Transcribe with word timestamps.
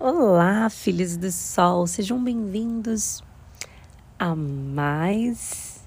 Olá, 0.00 0.70
filhos 0.70 1.16
do 1.16 1.28
sol, 1.32 1.84
sejam 1.88 2.22
bem-vindos 2.22 3.20
a 4.16 4.32
mais 4.32 5.80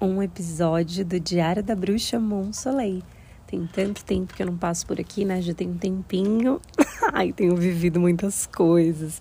um 0.00 0.22
episódio 0.22 1.04
do 1.04 1.18
Diário 1.18 1.64
da 1.64 1.74
Bruxa 1.74 2.20
Monsoleil. 2.20 3.02
Tem 3.44 3.66
tanto 3.66 4.04
tempo 4.04 4.34
que 4.34 4.42
eu 4.42 4.46
não 4.46 4.56
passo 4.56 4.86
por 4.86 5.00
aqui, 5.00 5.24
né? 5.24 5.42
Já 5.42 5.52
tem 5.52 5.68
um 5.68 5.78
tempinho. 5.78 6.60
Ai, 7.12 7.32
tenho 7.32 7.56
vivido 7.56 8.00
muitas 8.00 8.46
coisas. 8.46 9.20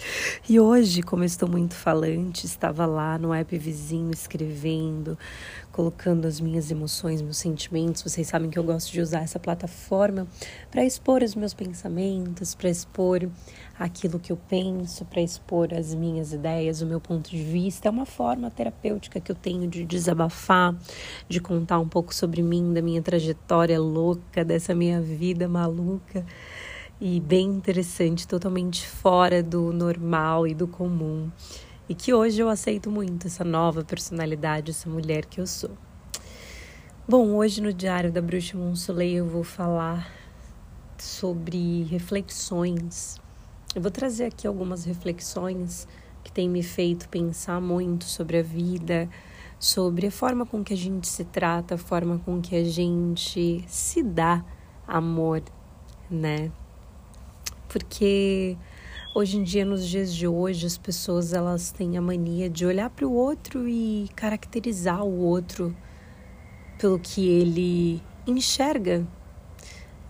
E 0.50 0.60
hoje, 0.60 1.04
como 1.04 1.24
eu 1.24 1.28
estou 1.28 1.48
muito 1.48 1.76
falante, 1.76 2.46
estava 2.46 2.86
lá 2.86 3.20
no 3.20 3.34
app 3.34 3.56
vizinho 3.58 4.12
escrevendo, 4.12 5.18
colocando 5.72 6.26
as 6.26 6.40
minhas 6.40 6.72
emoções, 6.72 7.22
meus 7.22 7.38
sentimentos. 7.38 8.02
Vocês 8.02 8.28
sabem 8.28 8.50
que 8.50 8.58
eu 8.58 8.64
gosto 8.64 8.92
de 8.92 9.00
usar 9.00 9.22
essa 9.22 9.40
plataforma 9.40 10.28
para 10.72 10.84
expor 10.84 11.22
os 11.22 11.36
meus 11.36 11.54
pensamentos, 11.54 12.56
para 12.56 12.70
expor 12.70 13.30
aquilo 13.78 14.20
que 14.20 14.32
eu 14.32 14.38
penso, 14.38 15.06
para 15.06 15.22
expor 15.22 15.74
as 15.74 15.94
minhas 15.94 16.34
ideias, 16.34 16.82
o 16.82 16.86
meu 16.86 17.00
ponto 17.00 17.30
de 17.30 17.44
vista. 17.44 17.88
É 17.88 17.92
uma 17.92 18.06
forma 18.06 18.50
terapêutica 18.50 19.20
que 19.20 19.32
eu 19.32 19.36
tenho 19.36 19.68
de 19.68 19.84
desabafar, 19.84 20.76
de 21.28 21.40
contar 21.40 21.80
um 21.80 21.88
pouco 21.88 22.14
sobre 22.14 22.42
mim, 22.42 22.74
da 22.74 22.82
minha 22.82 23.02
trajetória 23.02 23.80
louca, 23.80 24.44
dessa 24.46 24.74
minha 24.74 25.02
vida 25.02 25.48
maluca 25.48 26.26
e 27.00 27.20
bem 27.20 27.48
interessante, 27.48 28.28
totalmente 28.28 28.88
fora 28.88 29.44
do 29.44 29.74
normal 29.74 30.48
e 30.48 30.54
do 30.54 30.68
comum 30.68 31.30
e 31.88 31.94
que 31.94 32.14
hoje 32.14 32.42
eu 32.42 32.50
aceito 32.50 32.90
muito 32.90 33.28
essa 33.28 33.44
nova 33.44 33.84
personalidade, 33.84 34.72
essa 34.72 34.90
mulher 34.90 35.26
que 35.26 35.40
eu 35.40 35.48
sou. 35.48 35.72
Bom, 37.08 37.36
hoje 37.36 37.62
no 37.62 37.72
Diário 37.72 38.12
da 38.12 38.22
Bruxa 38.22 38.58
Monsoleil 38.58 39.18
eu 39.18 39.28
vou 39.28 39.44
falar 39.44 40.12
sobre 40.98 41.84
reflexões. 41.84 43.22
Eu 43.76 43.82
vou 43.82 43.92
trazer 43.92 44.26
aqui 44.26 44.48
algumas 44.48 44.86
reflexões 44.86 45.86
que 46.24 46.32
têm 46.32 46.50
me 46.50 46.64
feito 46.64 47.10
pensar 47.10 47.60
muito 47.60 48.06
sobre 48.06 48.40
a 48.40 48.42
vida, 48.42 49.10
sobre 49.60 50.08
a 50.08 50.12
forma 50.12 50.46
com 50.46 50.64
que 50.64 50.74
a 50.74 50.78
gente 50.78 51.08
se 51.08 51.26
trata, 51.26 51.76
a 51.76 51.78
forma 51.78 52.18
com 52.20 52.42
que 52.42 52.56
a 52.56 52.64
gente 52.64 53.64
se 53.68 54.02
dá 54.02 54.44
amor, 54.88 55.44
né? 56.10 56.52
Porque 57.68 58.58
Hoje 59.18 59.38
em 59.38 59.44
dia, 59.44 59.64
nos 59.64 59.88
dias 59.88 60.14
de 60.14 60.28
hoje, 60.28 60.66
as 60.66 60.78
pessoas 60.78 61.32
elas 61.32 61.72
têm 61.72 61.98
a 61.98 62.02
mania 62.02 62.50
de 62.50 62.66
olhar 62.66 62.90
para 62.90 63.08
o 63.08 63.14
outro 63.14 63.66
e 63.66 64.10
caracterizar 64.14 65.06
o 65.06 65.20
outro 65.20 65.74
pelo 66.78 67.00
que 67.00 67.26
ele 67.26 68.04
enxerga. 68.28 69.08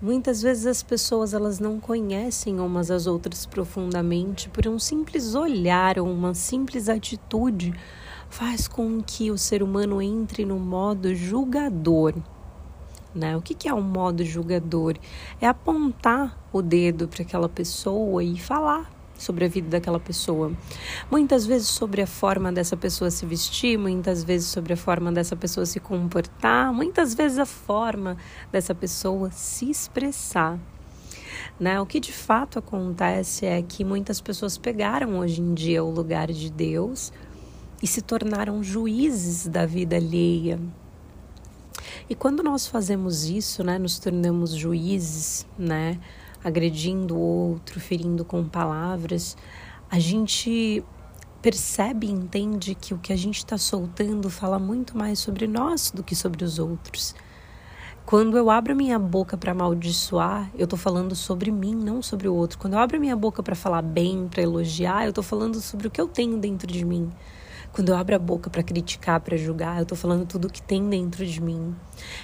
Muitas 0.01 0.41
vezes 0.41 0.65
as 0.65 0.83
pessoas 0.83 1.33
elas 1.33 1.59
não 1.59 1.79
conhecem 1.79 2.59
umas 2.59 2.91
às 2.91 3.07
outras 3.07 3.45
profundamente 3.45 4.49
por 4.49 4.67
um 4.67 4.77
simples 4.77 5.35
olhar 5.35 5.97
ou 5.97 6.11
uma 6.11 6.33
simples 6.33 6.89
atitude 6.89 7.73
faz 8.29 8.67
com 8.67 9.01
que 9.01 9.31
o 9.31 9.37
ser 9.37 9.63
humano 9.63 10.01
entre 10.01 10.45
no 10.45 10.59
modo 10.59 11.15
julgador. 11.15 12.13
Né? 13.13 13.37
O 13.37 13.41
que, 13.41 13.53
que 13.53 13.69
é 13.69 13.73
um 13.73 13.81
modo 13.81 14.25
julgador? 14.25 14.97
É 15.39 15.47
apontar 15.47 16.37
o 16.51 16.61
dedo 16.61 17.07
para 17.07 17.23
aquela 17.23 17.47
pessoa 17.47 18.21
e 18.21 18.37
falar 18.37 18.91
sobre 19.17 19.45
a 19.45 19.47
vida 19.47 19.69
daquela 19.69 19.99
pessoa. 19.99 20.51
Muitas 21.09 21.45
vezes 21.45 21.67
sobre 21.67 22.01
a 22.01 22.07
forma 22.07 22.51
dessa 22.51 22.75
pessoa 22.75 23.09
se 23.09 23.25
vestir, 23.25 23.77
muitas 23.77 24.23
vezes 24.23 24.47
sobre 24.47 24.73
a 24.73 24.77
forma 24.77 25.11
dessa 25.11 25.35
pessoa 25.35 25.65
se 25.65 25.79
comportar, 25.79 26.73
muitas 26.73 27.13
vezes 27.13 27.39
a 27.39 27.45
forma 27.45 28.17
dessa 28.51 28.75
pessoa 28.75 29.31
se 29.31 29.69
expressar. 29.69 30.59
Né? 31.59 31.79
O 31.79 31.85
que 31.85 31.99
de 31.99 32.11
fato 32.11 32.59
acontece 32.59 33.45
é 33.45 33.61
que 33.61 33.83
muitas 33.83 34.19
pessoas 34.19 34.57
pegaram 34.57 35.19
hoje 35.19 35.41
em 35.41 35.53
dia 35.53 35.83
o 35.83 35.89
lugar 35.89 36.31
de 36.31 36.51
Deus 36.51 37.13
e 37.81 37.87
se 37.87 38.01
tornaram 38.01 38.63
juízes 38.63 39.47
da 39.47 39.65
vida 39.65 39.95
alheia. 39.95 40.59
E 42.09 42.15
quando 42.15 42.43
nós 42.43 42.67
fazemos 42.67 43.25
isso, 43.25 43.63
né, 43.63 43.77
nos 43.79 43.97
tornamos 43.97 44.51
juízes, 44.51 45.45
né? 45.57 45.99
Agredindo 46.45 47.15
o 47.15 47.19
outro, 47.19 47.79
ferindo 47.79 48.23
com 48.23 48.47
palavras, 48.47 49.35
a 49.89 49.97
gente 49.97 50.83
percebe 51.41 52.05
e 52.05 52.11
entende 52.11 52.75
que 52.75 52.93
o 52.93 52.99
que 52.99 53.11
a 53.11 53.15
gente 53.15 53.37
está 53.37 53.57
soltando 53.57 54.29
fala 54.29 54.59
muito 54.59 54.95
mais 54.95 55.17
sobre 55.17 55.47
nós 55.47 55.91
do 55.91 56.03
que 56.03 56.15
sobre 56.15 56.43
os 56.43 56.59
outros. 56.59 57.15
Quando 58.05 58.37
eu 58.37 58.51
abro 58.51 58.75
minha 58.75 58.99
boca 58.99 59.35
para 59.35 59.53
amaldiçoar, 59.53 60.51
eu 60.55 60.65
estou 60.65 60.77
falando 60.77 61.15
sobre 61.15 61.49
mim, 61.49 61.73
não 61.73 62.03
sobre 62.03 62.27
o 62.27 62.35
outro. 62.35 62.59
Quando 62.59 62.73
eu 62.73 62.79
abro 62.79 62.99
minha 62.99 63.15
boca 63.15 63.41
para 63.41 63.55
falar 63.55 63.81
bem, 63.81 64.27
para 64.27 64.43
elogiar, 64.43 65.05
eu 65.05 65.09
estou 65.09 65.23
falando 65.23 65.59
sobre 65.59 65.87
o 65.87 65.91
que 65.91 65.99
eu 65.99 66.07
tenho 66.07 66.37
dentro 66.37 66.71
de 66.71 66.85
mim. 66.85 67.11
Quando 67.73 67.89
eu 67.89 67.95
abro 67.95 68.15
a 68.15 68.19
boca 68.19 68.51
para 68.51 68.61
criticar, 68.61 69.19
para 69.19 69.35
julgar, 69.35 69.77
eu 69.77 69.83
estou 69.83 69.97
falando 69.97 70.27
tudo 70.27 70.45
o 70.45 70.51
que 70.51 70.61
tem 70.61 70.87
dentro 70.87 71.25
de 71.25 71.41
mim. 71.41 71.75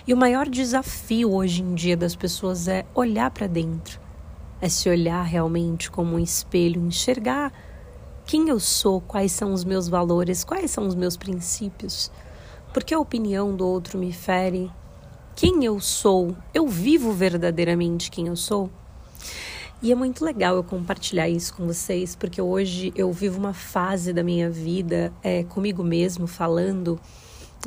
E 0.07 0.13
o 0.13 0.17
maior 0.17 0.47
desafio 0.47 1.33
hoje 1.33 1.63
em 1.63 1.73
dia 1.73 1.97
das 1.97 2.15
pessoas 2.15 2.67
é 2.67 2.85
olhar 2.93 3.31
para 3.31 3.47
dentro 3.47 3.99
é 4.61 4.69
se 4.69 4.87
olhar 4.87 5.23
realmente 5.23 5.89
como 5.89 6.15
um 6.15 6.19
espelho, 6.19 6.79
enxergar 6.79 7.51
quem 8.25 8.47
eu 8.47 8.59
sou, 8.59 9.01
quais 9.01 9.31
são 9.31 9.51
os 9.51 9.65
meus 9.65 9.87
valores, 9.87 10.43
quais 10.43 10.71
são 10.71 10.87
os 10.87 10.95
meus 10.95 11.17
princípios. 11.17 12.11
Porque 12.71 12.93
a 12.93 12.99
opinião 12.99 13.55
do 13.55 13.67
outro 13.67 13.97
me 13.97 14.13
fere. 14.13 14.71
Quem 15.35 15.65
eu 15.65 15.79
sou? 15.79 16.35
Eu 16.53 16.67
vivo 16.67 17.11
verdadeiramente 17.11 18.11
quem 18.11 18.27
eu 18.27 18.35
sou? 18.35 18.69
E 19.81 19.91
é 19.91 19.95
muito 19.95 20.23
legal 20.23 20.55
eu 20.55 20.63
compartilhar 20.63 21.27
isso 21.27 21.55
com 21.55 21.65
vocês, 21.65 22.15
porque 22.15 22.39
hoje 22.39 22.93
eu 22.95 23.11
vivo 23.11 23.39
uma 23.39 23.53
fase 23.53 24.13
da 24.13 24.23
minha 24.23 24.49
vida 24.49 25.11
é, 25.23 25.43
comigo 25.43 25.83
mesmo, 25.83 26.27
falando 26.27 26.99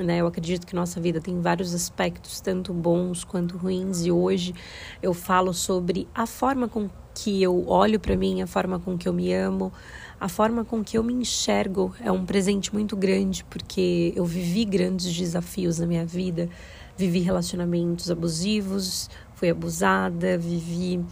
né? 0.02 0.18
Eu 0.18 0.26
acredito 0.26 0.66
que 0.66 0.74
nossa 0.74 1.00
vida 1.00 1.20
tem 1.20 1.40
vários 1.40 1.74
aspectos, 1.74 2.40
tanto 2.40 2.72
bons 2.72 3.22
quanto 3.22 3.56
ruins, 3.56 4.04
e 4.04 4.10
hoje 4.10 4.54
eu 5.02 5.14
falo 5.14 5.52
sobre 5.52 6.08
a 6.14 6.26
forma 6.26 6.68
com 6.68 6.88
que 7.14 7.42
eu 7.42 7.68
olho 7.68 8.00
para 8.00 8.16
mim, 8.16 8.42
a 8.42 8.46
forma 8.46 8.80
com 8.80 8.98
que 8.98 9.08
eu 9.08 9.12
me 9.12 9.32
amo, 9.32 9.72
a 10.20 10.28
forma 10.28 10.64
com 10.64 10.82
que 10.82 10.98
eu 10.98 11.02
me 11.04 11.12
enxergo. 11.12 11.94
É 12.00 12.10
um 12.10 12.24
presente 12.26 12.72
muito 12.72 12.96
grande 12.96 13.44
porque 13.44 14.12
eu 14.16 14.24
vivi 14.24 14.64
grandes 14.64 15.14
desafios 15.14 15.78
na 15.78 15.86
minha 15.86 16.04
vida, 16.04 16.48
vivi 16.96 17.20
relacionamentos 17.20 18.10
abusivos, 18.10 19.08
fui 19.34 19.50
abusada, 19.50 20.36
vivi 20.36 21.04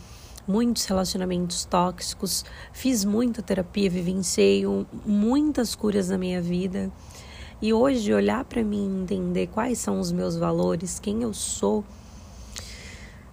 muitos 0.47 0.85
relacionamentos 0.85 1.65
tóxicos, 1.65 2.45
fiz 2.73 3.05
muita 3.05 3.43
terapia, 3.43 3.89
vivenciei 3.89 4.65
muitas 5.07 5.75
curas 5.75 6.09
na 6.09 6.19
minha 6.19 6.41
vida. 6.41 6.91
E 7.63 7.73
hoje 7.73 8.13
olhar 8.13 8.45
para 8.45 8.65
mim, 8.65 9.03
entender 9.03 9.47
quais 9.47 9.79
são 9.79 10.01
os 10.01 10.11
meus 10.11 10.37
valores, 10.37 10.99
quem 10.99 11.23
eu 11.23 11.33
sou, 11.33 11.85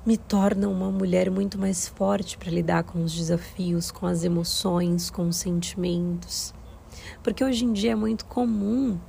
me 0.06 0.18
torna 0.18 0.70
uma 0.70 0.92
mulher 0.92 1.32
muito 1.32 1.58
mais 1.58 1.88
forte 1.88 2.38
para 2.38 2.52
lidar 2.52 2.84
com 2.84 3.04
os 3.04 3.12
desafios, 3.12 3.90
com 3.90 4.06
as 4.06 4.24
emoções, 4.24 5.10
com 5.10 5.28
os 5.28 5.38
sentimentos. 5.38 6.54
Porque 7.24 7.44
hoje 7.44 7.66
em 7.66 7.74
dia 7.74 7.94
é 7.94 7.96
muito 7.96 8.24
comum 8.28 9.00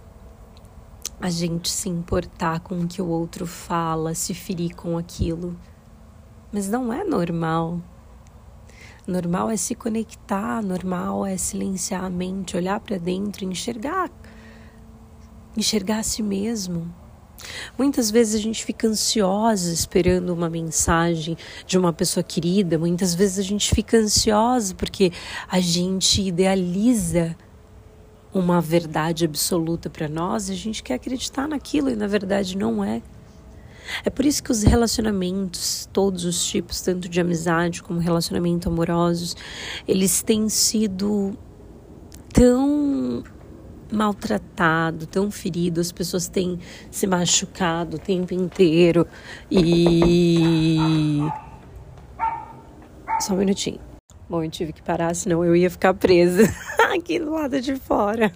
a 1.21 1.29
gente 1.29 1.69
se 1.69 1.91
importar 1.91 2.61
com 2.61 2.81
o 2.81 2.89
que 2.89 3.03
o 3.03 3.09
outro 3.09 3.47
fala, 3.47 4.15
se 4.15 4.33
ferir 4.33 4.75
com 4.75 4.97
aquilo. 4.97 5.55
Mas 6.51 6.67
não 6.67 6.91
é 6.91 7.05
normal. 7.05 7.79
Normal 9.07 9.51
é 9.51 9.57
se 9.59 9.75
conectar, 9.75 10.63
normal 10.63 11.27
é 11.27 11.37
silenciar 11.37 12.05
a 12.05 12.11
mente, 12.11 12.57
olhar 12.57 12.81
para 12.81 12.97
dentro, 12.97 13.45
enxergar 13.45 14.09
enxergar 15.57 15.99
a 15.99 16.03
si 16.03 16.23
mesmo. 16.23 16.93
Muitas 17.79 18.11
vezes 18.11 18.35
a 18.35 18.39
gente 18.39 18.65
fica 18.65 18.87
ansiosa 18.87 19.73
esperando 19.73 20.31
uma 20.31 20.51
mensagem 20.51 21.37
de 21.67 21.79
uma 21.79 21.93
pessoa 21.93 22.23
querida, 22.23 22.79
muitas 22.79 23.15
vezes 23.15 23.39
a 23.39 23.43
gente 23.43 23.75
fica 23.75 23.97
ansiosa 23.97 24.75
porque 24.75 25.13
a 25.49 25.59
gente 25.61 26.21
idealiza 26.21 27.37
uma 28.33 28.61
verdade 28.61 29.25
absoluta 29.25 29.91
para 29.91 30.09
nós 30.09 30.49
e 30.49 30.53
a 30.53 30.57
gente 30.57 30.83
quer 30.83 30.95
acreditar 30.95 31.49
naquilo 31.49 31.91
e 31.91 31.97
na 31.97 32.07
verdade 32.07 32.57
não 32.57 32.85
é. 32.85 33.03
É 34.05 34.11
por 34.11 34.25
isso 34.25 34.43
que 34.43 34.53
os 34.53 34.63
relacionamentos, 34.63 35.89
todos 35.93 36.25
os 36.25 36.45
tipos, 36.45 36.81
tanto 36.81 37.09
de 37.09 37.21
amizade 37.21 37.83
como 37.83 37.99
relacionamento 37.99 38.69
amorosos, 38.69 39.37
eles 39.89 40.23
têm 40.23 40.49
sido 40.49 41.37
tão 42.33 43.25
maltratado, 43.93 45.07
tão 45.07 45.31
ferido, 45.31 45.81
as 45.81 45.93
pessoas 45.93 46.29
têm 46.29 46.59
se 46.91 47.07
machucado 47.07 47.97
o 47.97 47.99
tempo 47.99 48.35
inteiro 48.35 49.07
e. 49.51 51.21
Só 53.21 53.35
um 53.35 53.37
minutinho. 53.37 53.81
Bom, 54.29 54.45
eu 54.45 54.51
tive 54.51 54.73
que 54.73 54.81
parar, 54.81 55.15
senão 55.15 55.45
eu 55.45 55.57
ia 55.57 55.69
ficar 55.69 55.93
presa 55.93 56.45
aqui 56.95 57.19
do 57.19 57.33
lado 57.33 57.61
de 57.61 57.75
fora. 57.75 58.33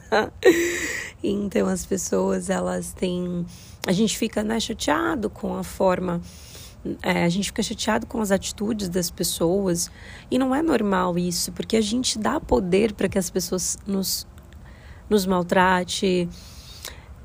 então 1.22 1.68
as 1.68 1.86
pessoas, 1.86 2.50
elas 2.50 2.92
têm. 2.92 3.46
A 3.86 3.92
gente 3.92 4.18
fica 4.18 4.42
né, 4.42 4.58
chateado 4.58 5.30
com 5.30 5.56
a 5.56 5.62
forma 5.62 6.20
É, 7.02 7.24
a 7.24 7.28
gente 7.28 7.46
fica 7.46 7.62
chateado 7.62 8.06
com 8.06 8.20
as 8.20 8.30
atitudes 8.30 8.88
das 8.88 9.10
pessoas 9.10 9.90
e 10.30 10.38
não 10.38 10.54
é 10.54 10.60
normal 10.60 11.16
isso, 11.16 11.50
porque 11.52 11.76
a 11.76 11.80
gente 11.80 12.18
dá 12.18 12.38
poder 12.38 12.92
para 12.92 13.08
que 13.08 13.18
as 13.18 13.30
pessoas 13.30 13.78
nos, 13.86 14.26
nos 15.08 15.26
maltrate. 15.26 16.28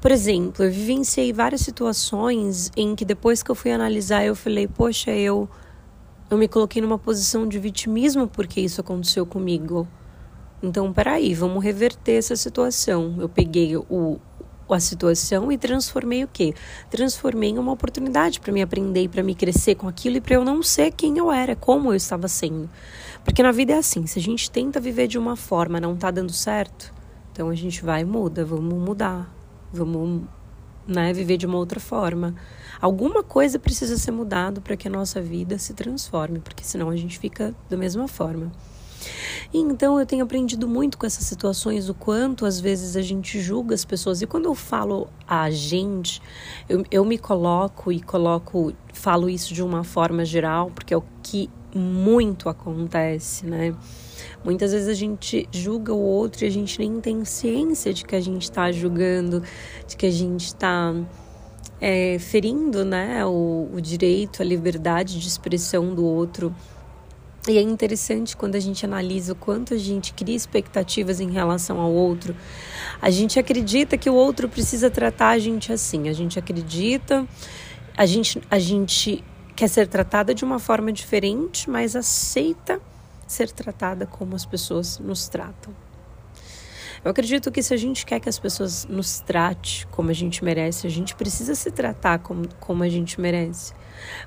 Por 0.02 0.12
exemplo, 0.12 0.64
eu 0.64 0.72
vivenciei 0.72 1.34
várias 1.34 1.62
situações 1.62 2.72
em 2.76 2.96
que 2.96 3.04
depois 3.04 3.44
que 3.44 3.52
eu 3.52 3.56
fui 3.56 3.72
analisar, 3.72 4.24
eu 4.26 4.36
falei, 4.36 4.68
poxa, 4.68 5.12
eu, 5.12 5.50
eu 6.30 6.38
me 6.38 6.48
coloquei 6.48 6.82
numa 6.82 6.98
posição 6.98 7.48
de 7.48 7.60
vitimismo 7.60 8.28
porque 8.28 8.62
isso 8.62 8.80
aconteceu 8.80 9.26
comigo. 9.26 9.88
Então, 10.64 10.92
peraí, 10.94 11.34
vamos 11.34 11.64
reverter 11.64 12.14
essa 12.14 12.36
situação. 12.36 13.16
Eu 13.20 13.28
peguei 13.28 13.76
o, 13.76 14.20
a 14.74 14.80
situação 14.80 15.52
e 15.52 15.58
transformei 15.58 16.24
o 16.24 16.28
quê? 16.28 16.54
Transformei 16.90 17.50
em 17.50 17.58
uma 17.58 17.72
oportunidade 17.72 18.40
para 18.40 18.54
me 18.54 18.62
aprender 18.62 19.08
para 19.10 19.24
me 19.24 19.34
crescer 19.36 19.76
com 19.76 19.88
aquilo 19.88 20.18
e 20.18 20.22
para 20.22 20.36
eu 20.36 20.46
não 20.46 20.62
ser 20.62 20.92
quem 20.92 21.18
eu 21.18 21.32
era, 21.32 21.56
como 21.56 21.92
eu 21.92 21.96
estava 21.96 22.28
sendo. 22.28 22.70
Porque 23.24 23.44
na 23.44 23.52
vida 23.52 23.74
é 23.74 23.78
assim, 23.78 24.06
se 24.06 24.20
a 24.20 24.22
gente 24.22 24.50
tenta 24.50 24.80
viver 24.80 25.08
de 25.08 25.18
uma 25.18 25.36
forma, 25.36 25.80
não 25.80 25.96
tá 25.96 26.12
dando 26.12 26.32
certo, 26.32 26.94
então 27.40 27.48
a 27.50 27.56
gente 27.56 27.82
vai 27.86 28.02
e 28.02 28.06
muda, 28.06 28.44
vamos 28.44 28.74
mudar. 28.74 29.34
Vamos, 29.72 30.24
né, 30.86 31.14
viver 31.14 31.38
de 31.38 31.46
uma 31.46 31.58
outra 31.58 31.80
forma. 31.80 32.36
Alguma 32.82 33.24
coisa 33.24 33.58
precisa 33.58 33.96
ser 33.96 34.12
mudado 34.12 34.60
para 34.60 34.76
que 34.76 34.90
a 34.90 34.92
nossa 34.92 35.22
vida 35.22 35.58
se 35.58 35.74
transforme, 35.74 36.40
porque 36.40 36.66
senão 36.66 36.90
a 36.90 36.98
gente 36.98 37.18
fica 37.18 37.56
da 37.70 37.78
mesma 37.78 38.10
forma. 38.10 38.52
Então 39.54 40.00
eu 40.00 40.06
tenho 40.06 40.24
aprendido 40.24 40.68
muito 40.68 40.98
com 40.98 41.06
essas 41.06 41.26
situações, 41.26 41.90
o 41.90 41.94
quanto 41.94 42.46
às 42.46 42.60
vezes 42.60 42.96
a 42.96 43.02
gente 43.02 43.40
julga 43.42 43.74
as 43.74 43.86
pessoas. 43.86 44.22
E 44.22 44.28
quando 44.28 44.46
eu 44.46 44.56
falo 44.56 45.08
a 45.28 45.50
gente, 45.50 46.22
eu, 46.68 46.84
eu 46.92 47.06
me 47.06 47.18
coloco 47.18 47.92
e 47.92 48.02
coloco, 48.02 48.74
falo 48.94 49.30
isso 49.30 49.54
de 49.54 49.64
uma 49.64 49.84
forma 49.84 50.24
geral, 50.26 50.72
porque 50.74 50.94
é 50.94 50.98
o 50.98 51.04
que 51.24 51.50
muito 51.74 52.50
acontece, 52.50 53.46
né? 53.46 53.76
Muitas 54.44 54.72
vezes 54.72 54.88
a 54.88 54.94
gente 54.94 55.48
julga 55.52 55.94
o 55.94 56.00
outro 56.00 56.44
e 56.44 56.48
a 56.48 56.52
gente 56.52 56.80
nem 56.80 57.00
tem 57.00 57.24
ciência 57.26 57.94
de 57.94 58.06
que 58.06 58.16
a 58.16 58.22
gente 58.22 58.44
está 58.44 58.72
julgando, 58.72 59.44
de 59.88 59.98
que 59.98 60.06
a 60.06 60.12
gente 60.12 60.46
está 60.46 60.94
é, 61.82 62.18
ferindo 62.20 62.84
né, 62.84 63.26
o, 63.26 63.70
o 63.74 63.82
direito, 63.82 64.42
a 64.42 64.46
liberdade 64.46 65.20
de 65.20 65.28
expressão 65.28 65.94
do 65.94 66.06
outro. 66.06 66.54
E 67.48 67.58
é 67.58 67.62
interessante 67.62 68.36
quando 68.36 68.56
a 68.56 68.60
gente 68.60 68.86
analisa 68.86 69.34
o 69.34 69.36
quanto 69.36 69.74
a 69.74 69.78
gente 69.78 70.14
cria 70.14 70.36
expectativas 70.36 71.20
em 71.20 71.32
relação 71.32 71.80
ao 71.80 71.92
outro. 71.92 72.36
A 73.02 73.10
gente 73.10 73.40
acredita 73.40 73.98
que 73.98 74.10
o 74.10 74.14
outro 74.14 74.50
precisa 74.50 74.90
tratar 74.90 75.30
a 75.30 75.40
gente 75.40 75.72
assim. 75.72 76.10
A 76.10 76.14
gente 76.14 76.38
acredita, 76.38 77.26
a 77.96 78.06
gente, 78.06 78.42
a 78.52 78.60
gente 78.60 79.24
quer 79.56 79.70
ser 79.70 79.88
tratada 79.88 80.34
de 80.34 80.44
uma 80.44 80.60
forma 80.60 80.92
diferente, 80.92 81.70
mas 81.70 81.96
aceita 81.96 82.82
ser 83.26 83.52
tratada 83.52 84.06
como 84.06 84.36
as 84.36 84.46
pessoas 84.46 85.00
nos 85.00 85.30
tratam. 85.30 85.74
Eu 87.04 87.12
acredito 87.12 87.50
que 87.52 87.64
se 87.64 87.74
a 87.74 87.78
gente 87.78 88.06
quer 88.06 88.20
que 88.20 88.28
as 88.28 88.38
pessoas 88.38 88.86
nos 88.86 89.22
trate 89.22 89.88
como 89.88 90.10
a 90.10 90.14
gente 90.14 90.44
merece, 90.44 90.86
a 90.86 90.90
gente 90.90 91.16
precisa 91.16 91.56
se 91.56 91.72
tratar 91.72 92.20
como, 92.20 92.48
como 92.60 92.84
a 92.84 92.90
gente 92.90 93.20
merece. 93.22 93.74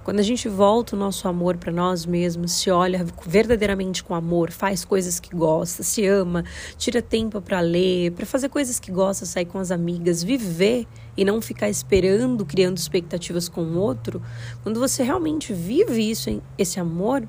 Quando 0.05 0.21
a 0.21 0.23
gente 0.23 0.49
volta 0.49 0.97
o 0.97 0.99
nosso 0.99 1.27
amor 1.29 1.57
para 1.57 1.73
nós 1.73 2.05
mesmos, 2.07 2.53
se 2.53 2.71
olha 2.71 3.05
verdadeiramente 3.27 4.03
com 4.03 4.15
amor, 4.15 4.51
faz 4.51 4.85
coisas 4.85 5.21
que 5.21 5.35
gosta, 5.35 5.83
se 5.83 6.07
ama, 6.07 6.45
tira 6.77 7.01
tempo 7.01 7.41
para 7.41 7.61
ler, 7.61 8.13
para 8.13 8.27
fazer 8.27 8.49
coisas 8.49 8.79
que 8.79 8.91
gosta, 8.91 9.27
sair 9.27 9.47
com 9.47 9.59
as 9.59 9.71
amigas, 9.71 10.23
viver 10.23 10.87
e 11.17 11.25
não 11.25 11.41
ficar 11.41 11.69
esperando, 11.69 12.45
criando 12.45 12.77
expectativas 12.77 13.49
com 13.49 13.63
o 13.63 13.79
outro, 13.79 14.23
quando 14.63 14.81
você 14.81 15.03
realmente 15.03 15.53
vive 15.53 16.11
isso, 16.11 16.43
esse 16.57 16.81
amor, 16.81 17.27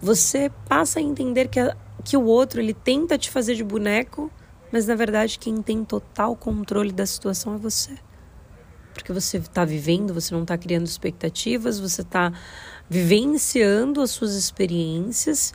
você 0.00 0.50
passa 0.68 0.98
a 0.98 1.02
entender 1.02 1.48
que, 1.48 1.60
a, 1.60 1.76
que 2.04 2.16
o 2.16 2.24
outro 2.24 2.60
ele 2.60 2.74
tenta 2.74 3.18
te 3.18 3.30
fazer 3.30 3.54
de 3.54 3.64
boneco 3.64 4.30
mas 4.70 4.86
na 4.86 4.94
verdade, 4.94 5.38
quem 5.38 5.62
tem 5.62 5.84
total 5.84 6.36
controle 6.36 6.92
da 6.92 7.06
situação 7.06 7.54
é 7.54 7.58
você. 7.58 7.96
Porque 8.98 9.12
você 9.12 9.36
está 9.36 9.64
vivendo, 9.64 10.12
você 10.12 10.34
não 10.34 10.42
está 10.42 10.58
criando 10.58 10.84
expectativas, 10.84 11.78
você 11.78 12.02
está 12.02 12.32
vivenciando 12.90 14.00
as 14.00 14.10
suas 14.10 14.34
experiências, 14.34 15.54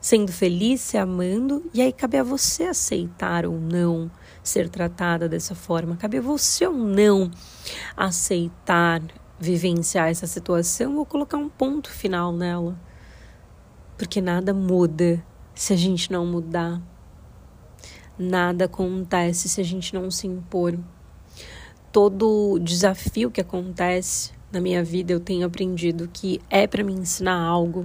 sendo 0.00 0.32
feliz, 0.32 0.80
se 0.80 0.96
amando, 0.96 1.70
e 1.74 1.82
aí 1.82 1.92
cabe 1.92 2.16
a 2.16 2.22
você 2.22 2.64
aceitar 2.64 3.44
ou 3.44 3.60
não 3.60 4.10
ser 4.42 4.70
tratada 4.70 5.28
dessa 5.28 5.54
forma, 5.54 5.98
cabe 5.98 6.16
a 6.16 6.22
você 6.22 6.66
ou 6.66 6.72
não 6.72 7.30
aceitar 7.94 9.02
vivenciar 9.38 10.08
essa 10.08 10.26
situação 10.26 10.96
ou 10.96 11.04
colocar 11.04 11.36
um 11.36 11.48
ponto 11.50 11.90
final 11.90 12.32
nela. 12.32 12.74
Porque 13.98 14.22
nada 14.22 14.54
muda 14.54 15.22
se 15.54 15.74
a 15.74 15.76
gente 15.76 16.10
não 16.10 16.24
mudar. 16.24 16.80
Nada 18.18 18.64
acontece 18.64 19.46
se 19.46 19.60
a 19.60 19.64
gente 19.64 19.92
não 19.92 20.10
se 20.10 20.26
impor. 20.26 20.78
Todo 21.92 22.58
desafio 22.58 23.30
que 23.30 23.40
acontece 23.40 24.32
na 24.52 24.60
minha 24.60 24.82
vida 24.82 25.12
eu 25.12 25.20
tenho 25.20 25.46
aprendido 25.46 26.08
que 26.12 26.40
é 26.48 26.66
para 26.66 26.82
me 26.82 26.92
ensinar 26.92 27.38
algo. 27.38 27.84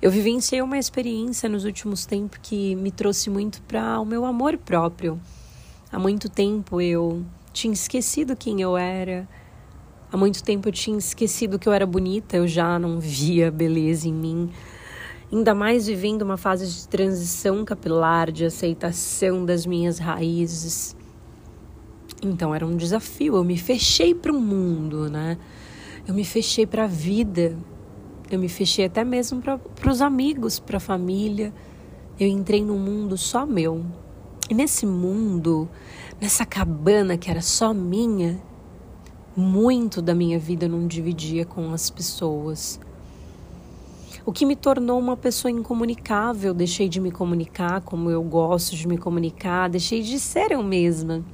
Eu 0.00 0.10
vivenciei 0.10 0.62
uma 0.62 0.78
experiência 0.78 1.48
nos 1.48 1.64
últimos 1.64 2.06
tempos 2.06 2.38
que 2.42 2.74
me 2.74 2.90
trouxe 2.90 3.30
muito 3.30 3.60
para 3.62 4.00
o 4.00 4.04
meu 4.04 4.24
amor 4.24 4.56
próprio. 4.56 5.20
Há 5.92 5.98
muito 5.98 6.28
tempo 6.28 6.80
eu 6.80 7.24
tinha 7.52 7.72
esquecido 7.72 8.36
quem 8.36 8.60
eu 8.60 8.76
era. 8.76 9.28
Há 10.12 10.16
muito 10.16 10.42
tempo 10.42 10.68
eu 10.68 10.72
tinha 10.72 10.98
esquecido 10.98 11.58
que 11.58 11.68
eu 11.68 11.72
era 11.72 11.86
bonita, 11.86 12.36
eu 12.36 12.46
já 12.46 12.78
não 12.78 12.98
via 12.98 13.50
beleza 13.50 14.08
em 14.08 14.14
mim 14.14 14.50
ainda 15.32 15.54
mais 15.54 15.86
vivendo 15.86 16.22
uma 16.22 16.36
fase 16.36 16.66
de 16.66 16.88
transição 16.88 17.64
capilar, 17.64 18.32
de 18.32 18.44
aceitação 18.44 19.44
das 19.44 19.64
minhas 19.64 19.98
raízes. 19.98 20.96
Então 22.22 22.54
era 22.54 22.66
um 22.66 22.76
desafio. 22.76 23.36
Eu 23.36 23.44
me 23.44 23.56
fechei 23.56 24.14
para 24.14 24.32
o 24.32 24.40
mundo, 24.40 25.10
né? 25.10 25.38
Eu 26.06 26.14
me 26.14 26.24
fechei 26.24 26.66
para 26.66 26.84
a 26.84 26.86
vida. 26.86 27.56
Eu 28.30 28.38
me 28.38 28.48
fechei 28.48 28.84
até 28.84 29.02
mesmo 29.04 29.40
para 29.40 29.90
os 29.90 30.00
amigos, 30.00 30.58
para 30.60 30.76
a 30.76 30.80
família. 30.80 31.52
Eu 32.18 32.28
entrei 32.28 32.62
num 32.62 32.78
mundo 32.78 33.16
só 33.16 33.46
meu. 33.46 33.84
E 34.48 34.54
nesse 34.54 34.84
mundo, 34.84 35.68
nessa 36.20 36.44
cabana 36.44 37.16
que 37.16 37.30
era 37.30 37.40
só 37.40 37.72
minha, 37.72 38.40
muito 39.36 40.02
da 40.02 40.14
minha 40.14 40.38
vida 40.38 40.66
eu 40.66 40.70
não 40.70 40.86
dividia 40.86 41.44
com 41.44 41.72
as 41.72 41.88
pessoas 41.88 42.80
o 44.24 44.32
que 44.32 44.44
me 44.44 44.54
tornou 44.54 44.98
uma 44.98 45.16
pessoa 45.16 45.50
incomunicável. 45.50 46.52
Deixei 46.52 46.88
de 46.88 47.00
me 47.00 47.10
comunicar 47.10 47.80
como 47.80 48.10
eu 48.10 48.22
gosto 48.22 48.76
de 48.76 48.86
me 48.86 48.98
comunicar, 48.98 49.68
deixei 49.68 50.02
de 50.02 50.18
ser 50.18 50.52
eu 50.52 50.62
mesma. 50.62 51.24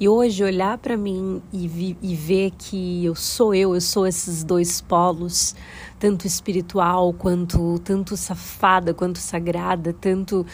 E 0.00 0.08
hoje 0.08 0.42
olhar 0.42 0.78
para 0.78 0.96
mim 0.96 1.42
e, 1.52 1.68
vi, 1.68 1.94
e, 2.00 2.14
ver 2.14 2.52
que 2.52 3.04
eu 3.04 3.14
sou 3.14 3.54
eu, 3.54 3.74
eu 3.74 3.82
sou 3.82 4.06
esses 4.06 4.42
dois 4.42 4.80
polos, 4.80 5.54
tanto 5.98 6.26
espiritual 6.26 7.12
quanto 7.12 7.78
tanto 7.80 8.16
safada 8.16 8.94
quanto 8.94 9.18
sagrada, 9.18 9.92
tanto 9.92 10.46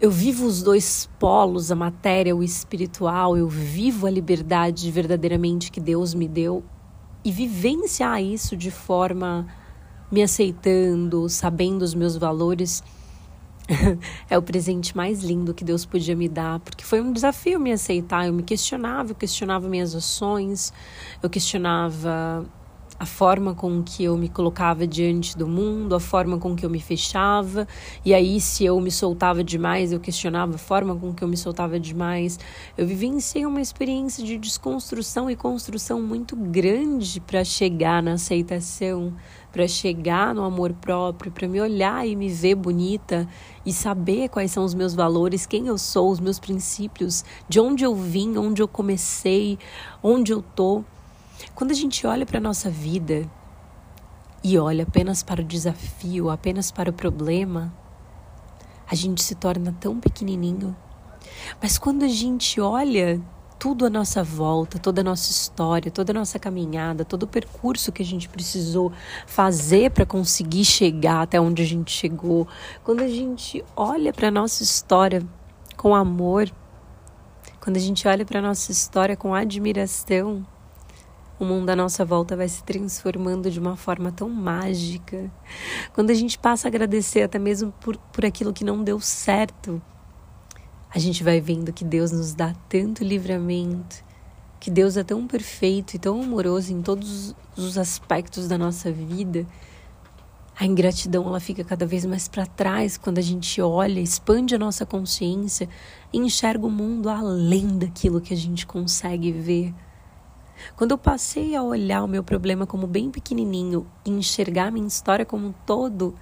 eu 0.00 0.08
vivo 0.08 0.46
os 0.46 0.62
dois 0.62 1.10
polos, 1.18 1.72
a 1.72 1.74
matéria, 1.74 2.36
o 2.36 2.44
espiritual, 2.44 3.36
eu 3.36 3.48
vivo 3.48 4.06
a 4.06 4.10
liberdade 4.10 4.88
verdadeiramente 4.88 5.72
que 5.72 5.80
Deus 5.80 6.14
me 6.14 6.28
deu 6.28 6.62
e 7.24 7.32
vivenciar 7.32 8.22
isso 8.22 8.56
de 8.56 8.70
forma 8.70 9.48
me 10.12 10.22
aceitando, 10.22 11.28
sabendo 11.28 11.82
os 11.82 11.92
meus 11.92 12.16
valores, 12.16 12.84
é 14.28 14.36
o 14.36 14.42
presente 14.42 14.96
mais 14.96 15.22
lindo 15.22 15.54
que 15.54 15.64
Deus 15.64 15.84
podia 15.84 16.14
me 16.14 16.28
dar, 16.28 16.60
porque 16.60 16.84
foi 16.84 17.00
um 17.00 17.12
desafio 17.12 17.58
me 17.58 17.72
aceitar. 17.72 18.26
Eu 18.26 18.32
me 18.32 18.42
questionava, 18.42 19.10
eu 19.10 19.14
questionava 19.14 19.68
minhas 19.68 19.94
ações, 19.94 20.72
eu 21.22 21.30
questionava 21.30 22.44
a 22.98 23.06
forma 23.06 23.54
com 23.54 23.82
que 23.82 24.04
eu 24.04 24.16
me 24.16 24.28
colocava 24.28 24.86
diante 24.86 25.36
do 25.36 25.48
mundo, 25.48 25.94
a 25.94 26.00
forma 26.00 26.38
com 26.38 26.54
que 26.54 26.64
eu 26.64 26.70
me 26.70 26.80
fechava, 26.80 27.66
e 28.04 28.14
aí 28.14 28.40
se 28.40 28.64
eu 28.64 28.80
me 28.80 28.90
soltava 28.90 29.42
demais, 29.42 29.92
eu 29.92 29.98
questionava 29.98 30.54
a 30.54 30.58
forma 30.58 30.94
com 30.94 31.12
que 31.12 31.22
eu 31.24 31.28
me 31.28 31.36
soltava 31.36 31.78
demais. 31.80 32.38
Eu 32.78 32.86
vivenciei 32.86 33.44
uma 33.46 33.60
experiência 33.60 34.24
de 34.24 34.38
desconstrução 34.38 35.28
e 35.28 35.34
construção 35.34 36.00
muito 36.00 36.36
grande 36.36 37.20
para 37.20 37.42
chegar 37.42 38.02
na 38.02 38.12
aceitação, 38.12 39.12
para 39.54 39.68
chegar 39.68 40.34
no 40.34 40.42
amor 40.42 40.72
próprio, 40.72 41.30
para 41.30 41.46
me 41.46 41.60
olhar 41.60 42.04
e 42.04 42.16
me 42.16 42.28
ver 42.28 42.56
bonita 42.56 43.28
e 43.64 43.72
saber 43.72 44.28
quais 44.28 44.50
são 44.50 44.64
os 44.64 44.74
meus 44.74 44.94
valores, 44.96 45.46
quem 45.46 45.68
eu 45.68 45.78
sou, 45.78 46.10
os 46.10 46.18
meus 46.18 46.40
princípios, 46.40 47.24
de 47.48 47.60
onde 47.60 47.84
eu 47.84 47.94
vim, 47.94 48.36
onde 48.36 48.60
eu 48.60 48.66
comecei, 48.66 49.56
onde 50.02 50.32
eu 50.32 50.42
tô. 50.42 50.82
Quando 51.54 51.70
a 51.70 51.74
gente 51.74 52.04
olha 52.04 52.26
para 52.26 52.40
nossa 52.40 52.68
vida 52.68 53.30
e 54.42 54.58
olha 54.58 54.82
apenas 54.82 55.22
para 55.22 55.40
o 55.40 55.44
desafio, 55.44 56.30
apenas 56.30 56.72
para 56.72 56.90
o 56.90 56.92
problema, 56.92 57.72
a 58.90 58.96
gente 58.96 59.22
se 59.22 59.36
torna 59.36 59.72
tão 59.78 60.00
pequenininho. 60.00 60.76
Mas 61.62 61.78
quando 61.78 62.02
a 62.02 62.08
gente 62.08 62.60
olha 62.60 63.22
tudo 63.58 63.86
à 63.86 63.90
nossa 63.90 64.22
volta, 64.22 64.78
toda 64.78 65.00
a 65.00 65.04
nossa 65.04 65.30
história, 65.30 65.90
toda 65.90 66.12
a 66.12 66.14
nossa 66.14 66.38
caminhada, 66.38 67.04
todo 67.04 67.22
o 67.24 67.26
percurso 67.26 67.92
que 67.92 68.02
a 68.02 68.06
gente 68.06 68.28
precisou 68.28 68.92
fazer 69.26 69.90
para 69.90 70.04
conseguir 70.04 70.64
chegar 70.64 71.22
até 71.22 71.40
onde 71.40 71.62
a 71.62 71.66
gente 71.66 71.90
chegou, 71.90 72.46
quando 72.82 73.00
a 73.00 73.08
gente 73.08 73.64
olha 73.76 74.12
para 74.12 74.28
a 74.28 74.30
nossa 74.30 74.62
história 74.62 75.22
com 75.76 75.94
amor, 75.94 76.50
quando 77.60 77.76
a 77.76 77.80
gente 77.80 78.06
olha 78.06 78.24
para 78.24 78.40
a 78.40 78.42
nossa 78.42 78.70
história 78.70 79.16
com 79.16 79.34
admiração, 79.34 80.46
o 81.38 81.44
mundo 81.44 81.70
à 81.70 81.76
nossa 81.76 82.04
volta 82.04 82.36
vai 82.36 82.48
se 82.48 82.62
transformando 82.62 83.50
de 83.50 83.58
uma 83.58 83.76
forma 83.76 84.12
tão 84.12 84.28
mágica. 84.28 85.30
Quando 85.92 86.10
a 86.10 86.14
gente 86.14 86.38
passa 86.38 86.66
a 86.66 86.70
agradecer 86.70 87.22
até 87.22 87.38
mesmo 87.38 87.72
por, 87.80 87.96
por 87.96 88.24
aquilo 88.24 88.52
que 88.52 88.64
não 88.64 88.84
deu 88.84 89.00
certo, 89.00 89.82
a 90.94 90.98
gente 91.00 91.24
vai 91.24 91.40
vendo 91.40 91.72
que 91.72 91.84
Deus 91.84 92.12
nos 92.12 92.34
dá 92.34 92.54
tanto 92.68 93.02
livramento, 93.02 94.04
que 94.60 94.70
Deus 94.70 94.96
é 94.96 95.02
tão 95.02 95.26
perfeito 95.26 95.94
e 95.94 95.98
tão 95.98 96.22
amoroso 96.22 96.72
em 96.72 96.80
todos 96.80 97.34
os 97.56 97.76
aspectos 97.76 98.46
da 98.46 98.56
nossa 98.56 98.92
vida. 98.92 99.44
A 100.56 100.64
ingratidão 100.64 101.26
ela 101.26 101.40
fica 101.40 101.64
cada 101.64 101.84
vez 101.84 102.04
mais 102.06 102.28
para 102.28 102.46
trás 102.46 102.96
quando 102.96 103.18
a 103.18 103.22
gente 103.22 103.60
olha, 103.60 103.98
expande 103.98 104.54
a 104.54 104.58
nossa 104.58 104.86
consciência 104.86 105.68
e 106.12 106.18
enxerga 106.18 106.64
o 106.64 106.70
mundo 106.70 107.08
além 107.08 107.76
daquilo 107.76 108.20
que 108.20 108.32
a 108.32 108.36
gente 108.36 108.64
consegue 108.64 109.32
ver. 109.32 109.74
Quando 110.76 110.92
eu 110.92 110.98
passei 110.98 111.56
a 111.56 111.62
olhar 111.64 112.04
o 112.04 112.08
meu 112.08 112.22
problema 112.22 112.68
como 112.68 112.86
bem 112.86 113.10
pequenininho 113.10 113.84
e 114.06 114.10
enxergar 114.10 114.70
minha 114.70 114.86
história 114.86 115.26
como 115.26 115.48
um 115.48 115.54
todo, 115.66 116.14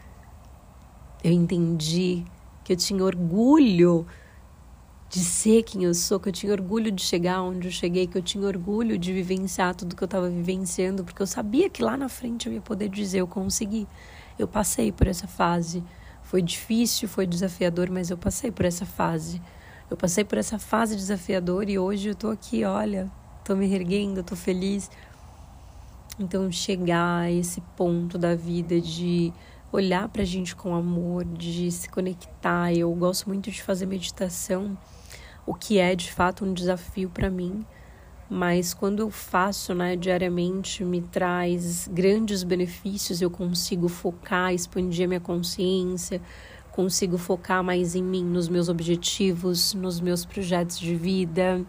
eu 1.23 1.31
entendi 1.31 2.25
que 2.64 2.73
eu 2.73 2.76
tinha 2.76 3.05
orgulho 3.05 4.07
de 5.12 5.21
ser 5.23 5.62
quem 5.62 5.85
eu 5.85 5.92
sou, 5.92 6.19
que 6.19 6.31
eu 6.31 6.33
tinha 6.33 6.50
orgulho 6.50 6.90
de 6.90 7.02
chegar 7.02 7.42
onde 7.42 7.69
eu 7.69 7.71
cheguei, 7.71 8.07
que 8.07 8.16
eu 8.16 8.23
tinha 8.23 8.47
orgulho 8.47 8.97
de 8.97 9.12
vivenciar 9.12 9.75
tudo 9.75 9.95
que 9.95 10.02
eu 10.02 10.07
estava 10.07 10.26
vivenciando, 10.26 11.04
porque 11.04 11.21
eu 11.21 11.26
sabia 11.26 11.69
que 11.69 11.83
lá 11.83 11.99
na 11.99 12.09
frente 12.09 12.47
eu 12.47 12.52
ia 12.54 12.62
poder 12.62 12.88
dizer 12.88 13.19
eu 13.19 13.26
consegui. 13.26 13.87
Eu 14.38 14.49
passei 14.49 14.90
por 14.90 15.07
essa 15.07 15.28
fase. 15.28 15.85
Foi 16.23 16.40
difícil, 16.40 17.11
foi 17.11 17.26
desafiador, 17.26 17.90
mas 17.90 18.09
eu 18.09 18.16
passei 18.16 18.50
por 18.50 18.64
essa 18.64 18.87
fase. 18.87 19.38
Eu 19.90 19.99
passei 19.99 20.25
por 20.25 20.38
essa 20.38 20.59
fase 20.59 20.97
desafiadora 20.97 21.71
e 21.71 21.78
hoje 21.78 22.09
eu 22.09 22.14
tô 22.14 22.31
aqui, 22.31 22.64
olha, 22.64 23.12
tô 23.45 23.54
me 23.54 23.71
erguendo, 23.71 24.23
tô 24.23 24.35
feliz. 24.35 24.90
Então 26.19 26.50
chegar 26.50 27.25
a 27.25 27.31
esse 27.31 27.61
ponto 27.76 28.16
da 28.16 28.35
vida 28.35 28.81
de 28.81 29.31
olhar 29.71 30.09
pra 30.09 30.25
gente 30.25 30.57
com 30.57 30.75
amor, 30.75 31.26
de 31.26 31.71
se 31.71 31.87
conectar. 31.90 32.73
Eu 32.73 32.90
gosto 32.95 33.28
muito 33.28 33.50
de 33.50 33.62
fazer 33.62 33.85
meditação 33.85 34.75
o 35.46 35.54
que 35.54 35.78
é 35.78 35.94
de 35.94 36.12
fato 36.12 36.44
um 36.44 36.52
desafio 36.52 37.11
para 37.11 37.28
mim, 37.28 37.64
mas 38.28 38.72
quando 38.72 39.00
eu 39.00 39.11
faço 39.11 39.75
né, 39.75 39.94
diariamente 39.94 40.84
me 40.84 41.02
traz 41.02 41.88
grandes 41.92 42.42
benefícios, 42.42 43.20
eu 43.20 43.30
consigo 43.30 43.88
focar, 43.88 44.54
expandir 44.54 45.04
a 45.04 45.08
minha 45.08 45.20
consciência, 45.20 46.20
consigo 46.70 47.18
focar 47.18 47.62
mais 47.62 47.94
em 47.94 48.02
mim, 48.02 48.25
nos 48.25 48.49
meus 48.49 48.68
objetivos, 48.68 49.75
nos 49.75 50.00
meus 50.00 50.25
projetos 50.25 50.78
de 50.78 50.94
vida, 50.94 51.62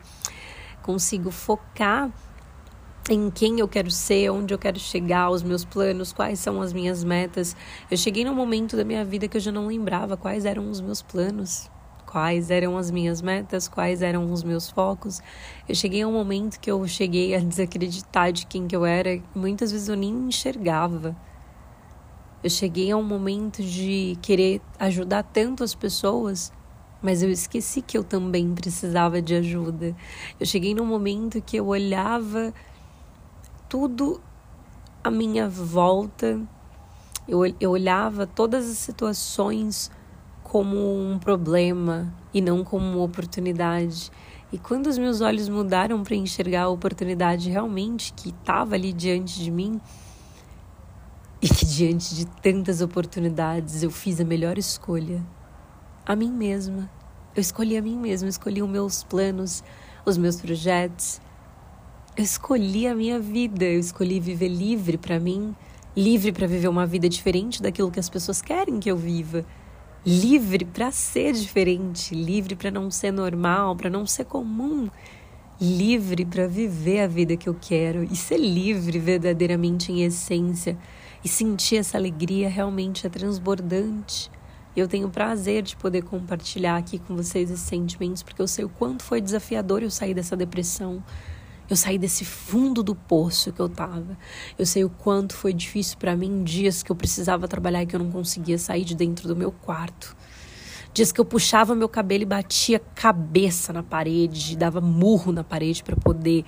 consigo 0.82 1.32
focar 1.32 2.10
em 3.10 3.30
quem 3.30 3.60
eu 3.60 3.68
quero 3.68 3.92
ser, 3.92 4.30
onde 4.30 4.54
eu 4.54 4.58
quero 4.58 4.80
chegar, 4.80 5.30
os 5.30 5.44
meus 5.44 5.66
planos, 5.66 6.14
quais 6.14 6.40
são 6.40 6.62
as 6.62 6.72
minhas 6.72 7.04
metas. 7.04 7.54
Eu 7.92 7.98
cheguei 7.98 8.24
num 8.24 8.34
momento 8.34 8.78
da 8.78 8.86
minha 8.86 9.04
vida 9.04 9.28
que 9.28 9.36
eu 9.36 9.42
já 9.42 9.52
não 9.52 9.68
lembrava 9.68 10.16
quais 10.16 10.46
eram 10.46 10.70
os 10.70 10.80
meus 10.80 11.02
planos 11.02 11.70
quais 12.14 12.52
eram 12.52 12.78
as 12.78 12.92
minhas 12.92 13.24
metas, 13.24 13.68
quais 13.68 14.04
eram 14.04 14.32
os 14.32 14.44
meus 14.44 14.70
focos. 14.70 15.20
Eu 15.68 15.74
cheguei 15.74 16.04
a 16.04 16.08
um 16.08 16.12
momento 16.12 16.60
que 16.60 16.70
eu 16.70 16.88
cheguei 16.88 17.34
a 17.34 17.40
desacreditar 17.40 18.32
de 18.32 18.46
quem 18.46 18.68
que 18.68 18.76
eu 18.76 18.86
era, 18.86 19.20
muitas 19.34 19.72
vezes 19.72 19.90
eu 19.90 19.98
nem 19.98 20.12
enxergava. 20.28 21.16
Eu 22.44 22.52
cheguei 22.52 22.92
a 22.92 22.98
um 22.98 23.02
momento 23.02 23.64
de 23.64 24.16
querer 24.22 24.62
ajudar 24.78 25.24
tanto 25.24 25.64
as 25.64 25.74
pessoas, 25.74 26.54
mas 27.02 27.24
eu 27.24 27.32
esqueci 27.32 27.82
que 27.82 27.98
eu 27.98 28.04
também 28.04 28.54
precisava 28.54 29.20
de 29.20 29.34
ajuda. 29.34 29.96
Eu 30.40 30.46
cheguei 30.46 30.76
num 30.76 30.86
momento 30.86 31.42
que 31.42 31.58
eu 31.58 31.66
olhava 31.66 32.54
tudo 33.68 34.22
à 35.04 35.10
minha 35.10 35.50
volta, 35.50 36.40
eu, 37.28 37.40
eu 37.60 37.72
olhava 37.72 38.28
todas 38.28 38.70
as 38.70 38.78
situações 38.78 39.90
como 40.54 40.78
um 40.78 41.18
problema 41.18 42.14
e 42.32 42.40
não 42.40 42.64
como 42.64 42.86
uma 42.86 43.02
oportunidade. 43.02 44.12
E 44.52 44.58
quando 44.60 44.86
os 44.86 45.00
meus 45.00 45.20
olhos 45.20 45.50
mudaram 45.50 46.04
para 46.04 46.16
enxergar 46.16 46.66
a 46.66 46.70
oportunidade 46.70 47.50
realmente 47.50 48.14
que 48.14 48.30
estava 48.30 48.76
ali 48.76 48.94
diante 48.94 49.40
de 49.40 49.50
mim, 49.50 49.82
e 51.42 51.50
que 51.50 51.66
diante 51.66 52.14
de 52.14 52.28
tantas 52.28 52.82
oportunidades 52.82 53.82
eu 53.82 53.90
fiz 53.90 54.22
a 54.22 54.24
melhor 54.24 54.60
escolha, 54.60 55.26
a 56.06 56.16
mim 56.16 56.32
mesma. 56.32 56.88
Eu 57.36 57.42
escolhi 57.42 57.76
a 57.76 57.82
mim 57.82 57.98
mesma, 57.98 58.30
escolhi 58.30 58.62
os 58.62 58.70
meus 58.70 59.04
planos, 59.04 59.64
os 60.06 60.20
meus 60.20 60.40
projetos. 60.40 61.20
Eu 62.16 62.24
escolhi 62.24 62.86
a 62.86 62.94
minha 62.94 63.20
vida, 63.20 63.66
eu 63.66 63.80
escolhi 63.80 64.20
viver 64.20 64.50
livre 64.50 65.00
para 65.00 65.20
mim, 65.20 65.56
livre 65.98 66.32
para 66.32 66.46
viver 66.46 66.68
uma 66.68 66.86
vida 66.86 67.10
diferente 67.10 67.60
daquilo 67.60 67.90
que 67.90 68.00
as 68.00 68.08
pessoas 68.08 68.40
querem 68.40 68.80
que 68.80 68.92
eu 68.92 68.96
viva 68.96 69.44
livre 70.06 70.66
para 70.66 70.92
ser 70.92 71.34
diferente, 71.34 72.14
livre 72.14 72.56
para 72.56 72.70
não 72.70 72.92
ser 72.92 73.12
normal, 73.12 73.76
para 73.76 73.90
não 73.90 74.06
ser 74.06 74.26
comum, 74.26 74.90
livre 75.60 76.26
para 76.26 76.48
viver 76.48 77.02
a 77.02 77.08
vida 77.08 77.38
que 77.38 77.48
eu 77.48 77.56
quero 77.60 78.04
e 78.04 78.16
ser 78.16 78.38
livre 78.38 79.00
verdadeiramente 79.00 79.92
em 79.92 80.04
essência 80.04 80.78
e 81.24 81.30
sentir 81.30 81.78
essa 81.78 81.98
alegria 81.98 82.50
realmente 82.50 83.08
é 83.08 83.10
transbordante. 83.10 84.30
Eu 84.76 84.88
tenho 84.88 85.10
prazer 85.10 85.62
de 85.62 85.76
poder 85.78 86.02
compartilhar 86.02 86.78
aqui 86.78 87.00
com 87.00 87.16
vocês 87.16 87.50
esses 87.50 87.66
sentimentos 87.66 88.24
porque 88.24 88.42
eu 88.42 88.48
sei 88.48 88.66
o 88.66 88.70
quanto 88.70 89.04
foi 89.04 89.22
desafiador 89.22 89.84
eu 89.84 89.90
sair 89.90 90.14
dessa 90.14 90.36
depressão 90.36 91.02
eu 91.70 91.76
saí 91.76 91.98
desse 91.98 92.26
fundo 92.26 92.84
do 92.84 92.94
poço 92.96 93.52
que 93.52 93.60
eu 93.60 93.70
tava. 93.70 94.18
Eu 94.58 94.66
sei 94.66 94.84
o 94.84 94.90
quanto 94.90 95.36
foi 95.36 95.54
difícil 95.54 95.98
para 95.98 96.16
mim 96.16 96.44
dias 96.44 96.84
que 96.84 96.92
eu 96.92 96.96
precisava 96.96 97.48
trabalhar 97.48 97.84
e 97.84 97.86
que 97.86 97.96
eu 97.96 98.00
não 98.00 98.12
conseguia 98.12 98.58
sair 98.58 98.84
de 98.84 98.96
dentro 98.96 99.28
do 99.28 99.36
meu 99.36 99.52
quarto. 99.52 100.16
Dias 100.94 101.12
que 101.12 101.20
eu 101.20 101.26
puxava 101.26 101.74
meu 101.74 101.90
cabelo 101.90 102.24
e 102.24 102.26
batia 102.26 102.80
cabeça 102.80 103.74
na 103.74 103.82
parede, 103.82 104.56
dava 104.56 104.80
murro 104.80 105.32
na 105.32 105.44
parede 105.44 105.84
para 105.84 105.96
poder 105.96 106.46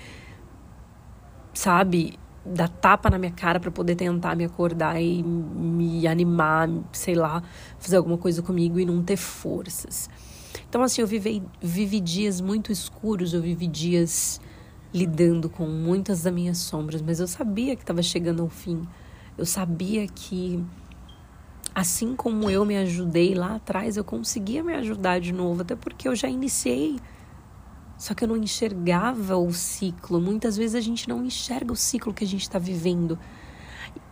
sabe, 1.55 2.19
dar 2.45 2.67
tapa 2.67 3.09
na 3.09 3.17
minha 3.17 3.31
cara 3.31 3.59
para 3.59 3.71
poder 3.71 3.95
tentar 3.95 4.35
me 4.35 4.45
acordar 4.45 5.01
e 5.01 5.23
me 5.23 6.05
animar, 6.05 6.69
sei 6.91 7.15
lá, 7.15 7.41
fazer 7.79 7.97
alguma 7.97 8.17
coisa 8.17 8.43
comigo 8.43 8.79
e 8.79 8.85
não 8.85 9.01
ter 9.01 9.17
forças. 9.17 10.09
Então, 10.69 10.83
assim, 10.83 11.01
eu 11.01 11.07
vivi, 11.07 11.41
vivi 11.61 11.99
dias 11.99 12.39
muito 12.39 12.71
escuros, 12.71 13.33
eu 13.33 13.41
vivi 13.41 13.67
dias 13.67 14.39
lidando 14.95 15.49
com 15.49 15.67
muitas 15.67 16.21
das 16.21 16.33
minhas 16.33 16.57
sombras, 16.57 17.01
mas 17.01 17.19
eu 17.19 17.27
sabia 17.27 17.75
que 17.75 17.83
estava 17.83 18.01
chegando 18.01 18.41
ao 18.41 18.47
fim. 18.47 18.87
Eu 19.37 19.45
sabia 19.45 20.07
que, 20.07 20.63
assim 21.75 22.15
como 22.15 22.49
eu 22.49 22.63
me 22.63 22.77
ajudei 22.77 23.35
lá 23.35 23.55
atrás, 23.55 23.97
eu 23.97 24.05
conseguia 24.05 24.63
me 24.63 24.73
ajudar 24.73 25.19
de 25.19 25.33
novo, 25.33 25.63
até 25.63 25.75
porque 25.75 26.07
eu 26.07 26.15
já 26.15 26.29
iniciei. 26.29 26.97
Só 27.97 28.13
que 28.13 28.23
eu 28.23 28.27
não 28.29 28.37
enxergava 28.37 29.35
o 29.35 29.51
ciclo. 29.51 30.21
Muitas 30.21 30.55
vezes 30.55 30.75
a 30.75 30.81
gente 30.81 31.09
não 31.09 31.25
enxerga 31.25 31.73
o 31.73 31.75
ciclo 31.75 32.13
que 32.13 32.23
a 32.23 32.27
gente 32.27 32.43
está 32.43 32.57
vivendo. 32.57 33.19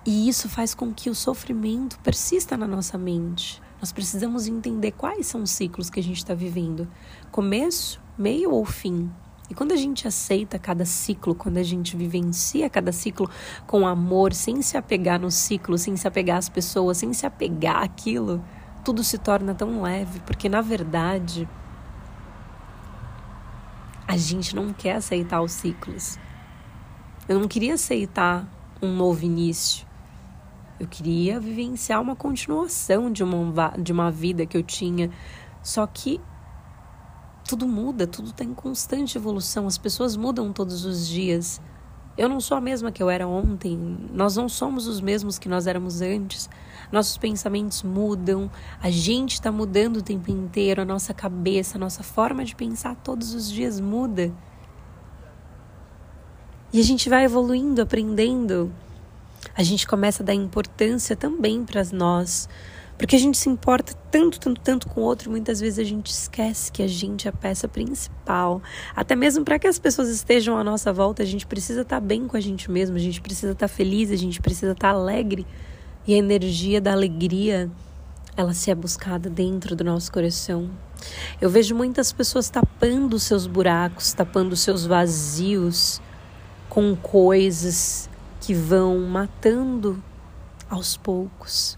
E 0.05 0.27
isso 0.27 0.49
faz 0.49 0.75
com 0.75 0.93
que 0.93 1.09
o 1.09 1.15
sofrimento 1.15 1.97
persista 1.99 2.57
na 2.57 2.67
nossa 2.67 2.97
mente. 2.97 3.61
Nós 3.79 3.93
precisamos 3.93 4.47
entender 4.47 4.91
quais 4.91 5.27
são 5.27 5.43
os 5.43 5.51
ciclos 5.51 5.89
que 5.89 6.01
a 6.01 6.03
gente 6.03 6.17
está 6.17 6.33
vivendo: 6.33 6.89
começo, 7.31 8.01
meio 8.17 8.51
ou 8.51 8.65
fim. 8.65 9.09
E 9.49 9.53
quando 9.53 9.73
a 9.73 9.75
gente 9.75 10.07
aceita 10.07 10.57
cada 10.57 10.85
ciclo, 10.85 11.35
quando 11.35 11.57
a 11.57 11.63
gente 11.63 11.97
vivencia 11.97 12.69
cada 12.69 12.91
ciclo 12.91 13.29
com 13.67 13.85
amor, 13.85 14.33
sem 14.33 14.61
se 14.61 14.77
apegar 14.77 15.19
no 15.19 15.29
ciclo, 15.29 15.77
sem 15.77 15.95
se 15.97 16.07
apegar 16.07 16.37
às 16.37 16.49
pessoas, 16.49 16.97
sem 16.97 17.11
se 17.13 17.25
apegar 17.25 17.83
àquilo, 17.83 18.43
tudo 18.83 19.03
se 19.03 19.17
torna 19.17 19.53
tão 19.53 19.81
leve, 19.81 20.21
porque 20.21 20.47
na 20.47 20.61
verdade 20.61 21.47
a 24.07 24.17
gente 24.17 24.55
não 24.55 24.71
quer 24.73 24.95
aceitar 24.95 25.41
os 25.41 25.51
ciclos. 25.51 26.17
Eu 27.27 27.39
não 27.39 27.47
queria 27.47 27.75
aceitar 27.75 28.47
um 28.81 28.93
novo 28.93 29.23
início. 29.23 29.87
Eu 30.79 30.87
queria 30.87 31.39
vivenciar 31.39 32.01
uma 32.01 32.15
continuação 32.15 33.11
de 33.11 33.23
uma, 33.23 33.69
de 33.77 33.91
uma 33.91 34.11
vida 34.11 34.45
que 34.45 34.57
eu 34.57 34.63
tinha. 34.63 35.09
Só 35.61 35.87
que 35.87 36.19
tudo 37.47 37.67
muda, 37.67 38.07
tudo 38.07 38.29
está 38.29 38.43
em 38.43 38.53
constante 38.53 39.17
evolução, 39.17 39.67
as 39.67 39.77
pessoas 39.77 40.15
mudam 40.15 40.53
todos 40.53 40.85
os 40.85 41.07
dias. 41.07 41.61
Eu 42.15 42.29
não 42.29 42.39
sou 42.39 42.55
a 42.55 42.61
mesma 42.61 42.91
que 42.91 43.01
eu 43.01 43.09
era 43.09 43.27
ontem, 43.27 43.75
nós 44.13 44.35
não 44.35 44.47
somos 44.47 44.87
os 44.87 45.01
mesmos 45.01 45.39
que 45.39 45.49
nós 45.49 45.65
éramos 45.65 46.01
antes. 46.01 46.49
Nossos 46.91 47.17
pensamentos 47.17 47.81
mudam, 47.81 48.51
a 48.81 48.91
gente 48.91 49.33
está 49.33 49.51
mudando 49.51 49.97
o 49.97 50.01
tempo 50.01 50.29
inteiro, 50.29 50.83
a 50.83 50.85
nossa 50.85 51.13
cabeça, 51.13 51.77
a 51.77 51.79
nossa 51.79 52.03
forma 52.03 52.45
de 52.45 52.55
pensar 52.55 52.95
todos 52.97 53.33
os 53.33 53.49
dias 53.49 53.79
muda. 53.79 54.31
E 56.71 56.79
a 56.79 56.83
gente 56.83 57.09
vai 57.09 57.23
evoluindo, 57.23 57.81
aprendendo. 57.81 58.71
A 59.55 59.63
gente 59.63 59.87
começa 59.87 60.23
a 60.23 60.25
dar 60.25 60.33
importância 60.33 61.15
também 61.15 61.65
para 61.65 61.83
nós. 61.91 62.47
Porque 62.97 63.15
a 63.15 63.19
gente 63.19 63.37
se 63.37 63.49
importa 63.49 63.93
tanto, 64.11 64.39
tanto, 64.39 64.61
tanto 64.61 64.87
com 64.87 65.01
o 65.01 65.03
outro, 65.03 65.29
muitas 65.29 65.59
vezes 65.59 65.79
a 65.79 65.83
gente 65.83 66.07
esquece 66.07 66.71
que 66.71 66.81
a 66.83 66.87
gente 66.87 67.27
é 67.27 67.29
a 67.29 67.33
peça 67.33 67.67
principal. 67.67 68.61
Até 68.95 69.15
mesmo 69.15 69.43
para 69.43 69.57
que 69.57 69.67
as 69.67 69.79
pessoas 69.79 70.09
estejam 70.09 70.57
à 70.57 70.63
nossa 70.63 70.93
volta, 70.93 71.23
a 71.23 71.25
gente 71.25 71.45
precisa 71.45 71.81
estar 71.81 71.99
tá 71.99 72.05
bem 72.05 72.27
com 72.27 72.37
a 72.37 72.39
gente 72.39 72.69
mesmo, 72.69 72.95
a 72.95 72.99
gente 72.99 73.19
precisa 73.19 73.53
estar 73.53 73.67
tá 73.67 73.73
feliz, 73.73 74.11
a 74.11 74.15
gente 74.15 74.39
precisa 74.41 74.73
estar 74.73 74.89
tá 74.89 74.93
alegre. 74.93 75.45
E 76.05 76.13
a 76.13 76.17
energia 76.17 76.79
da 76.79 76.91
alegria, 76.91 77.69
ela 78.37 78.53
se 78.53 78.69
é 78.69 78.75
buscada 78.75 79.29
dentro 79.29 79.75
do 79.75 79.83
nosso 79.83 80.11
coração. 80.11 80.69
Eu 81.41 81.49
vejo 81.49 81.75
muitas 81.75 82.13
pessoas 82.13 82.49
tapando 82.49 83.19
seus 83.19 83.47
buracos, 83.47 84.13
tapando 84.13 84.55
seus 84.55 84.85
vazios 84.85 86.01
com 86.69 86.95
coisas 86.95 88.09
que 88.39 88.53
vão 88.53 88.99
matando 88.99 90.01
aos 90.69 90.97
poucos. 90.97 91.77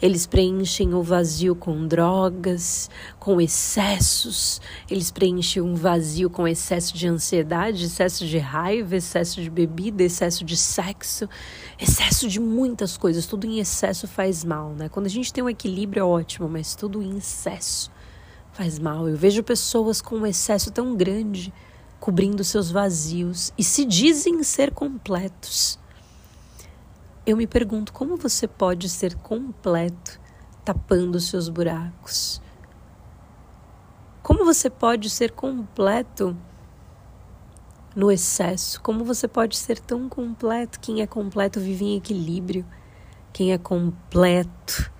Eles 0.00 0.26
preenchem 0.26 0.94
o 0.94 1.02
vazio 1.02 1.54
com 1.54 1.86
drogas, 1.86 2.90
com 3.18 3.40
excessos, 3.40 4.60
eles 4.90 5.10
preenchem 5.10 5.62
um 5.62 5.74
vazio 5.74 6.30
com 6.30 6.46
excesso 6.46 6.96
de 6.96 7.06
ansiedade, 7.06 7.84
excesso 7.84 8.26
de 8.26 8.38
raiva, 8.38 8.96
excesso 8.96 9.40
de 9.42 9.50
bebida, 9.50 10.02
excesso 10.02 10.44
de 10.44 10.56
sexo, 10.56 11.28
excesso 11.78 12.28
de 12.28 12.40
muitas 12.40 12.96
coisas. 12.96 13.26
Tudo 13.26 13.46
em 13.46 13.58
excesso 13.58 14.06
faz 14.06 14.44
mal, 14.44 14.74
né? 14.74 14.88
Quando 14.88 15.06
a 15.06 15.10
gente 15.10 15.32
tem 15.32 15.42
um 15.42 15.48
equilíbrio 15.48 16.00
é 16.00 16.04
ótimo, 16.04 16.48
mas 16.48 16.74
tudo 16.74 17.02
em 17.02 17.18
excesso 17.18 17.90
faz 18.52 18.78
mal. 18.78 19.08
Eu 19.08 19.16
vejo 19.16 19.42
pessoas 19.42 20.00
com 20.00 20.16
um 20.16 20.26
excesso 20.26 20.70
tão 20.70 20.96
grande 20.96 21.52
cobrindo 22.00 22.42
seus 22.44 22.70
vazios 22.70 23.52
e 23.58 23.64
se 23.64 23.84
dizem 23.84 24.42
ser 24.42 24.72
completos. 24.72 25.78
Eu 27.28 27.36
me 27.36 27.46
pergunto 27.46 27.92
como 27.92 28.16
você 28.16 28.48
pode 28.48 28.88
ser 28.88 29.14
completo 29.16 30.18
tapando 30.64 31.20
seus 31.20 31.50
buracos? 31.50 32.40
Como 34.22 34.46
você 34.46 34.70
pode 34.70 35.10
ser 35.10 35.32
completo 35.32 36.34
no 37.94 38.10
excesso? 38.10 38.80
Como 38.80 39.04
você 39.04 39.28
pode 39.28 39.58
ser 39.58 39.78
tão 39.78 40.08
completo? 40.08 40.80
Quem 40.80 41.02
é 41.02 41.06
completo 41.06 41.60
vive 41.60 41.84
em 41.84 41.96
equilíbrio. 41.98 42.64
Quem 43.30 43.52
é 43.52 43.58
completo 43.58 44.90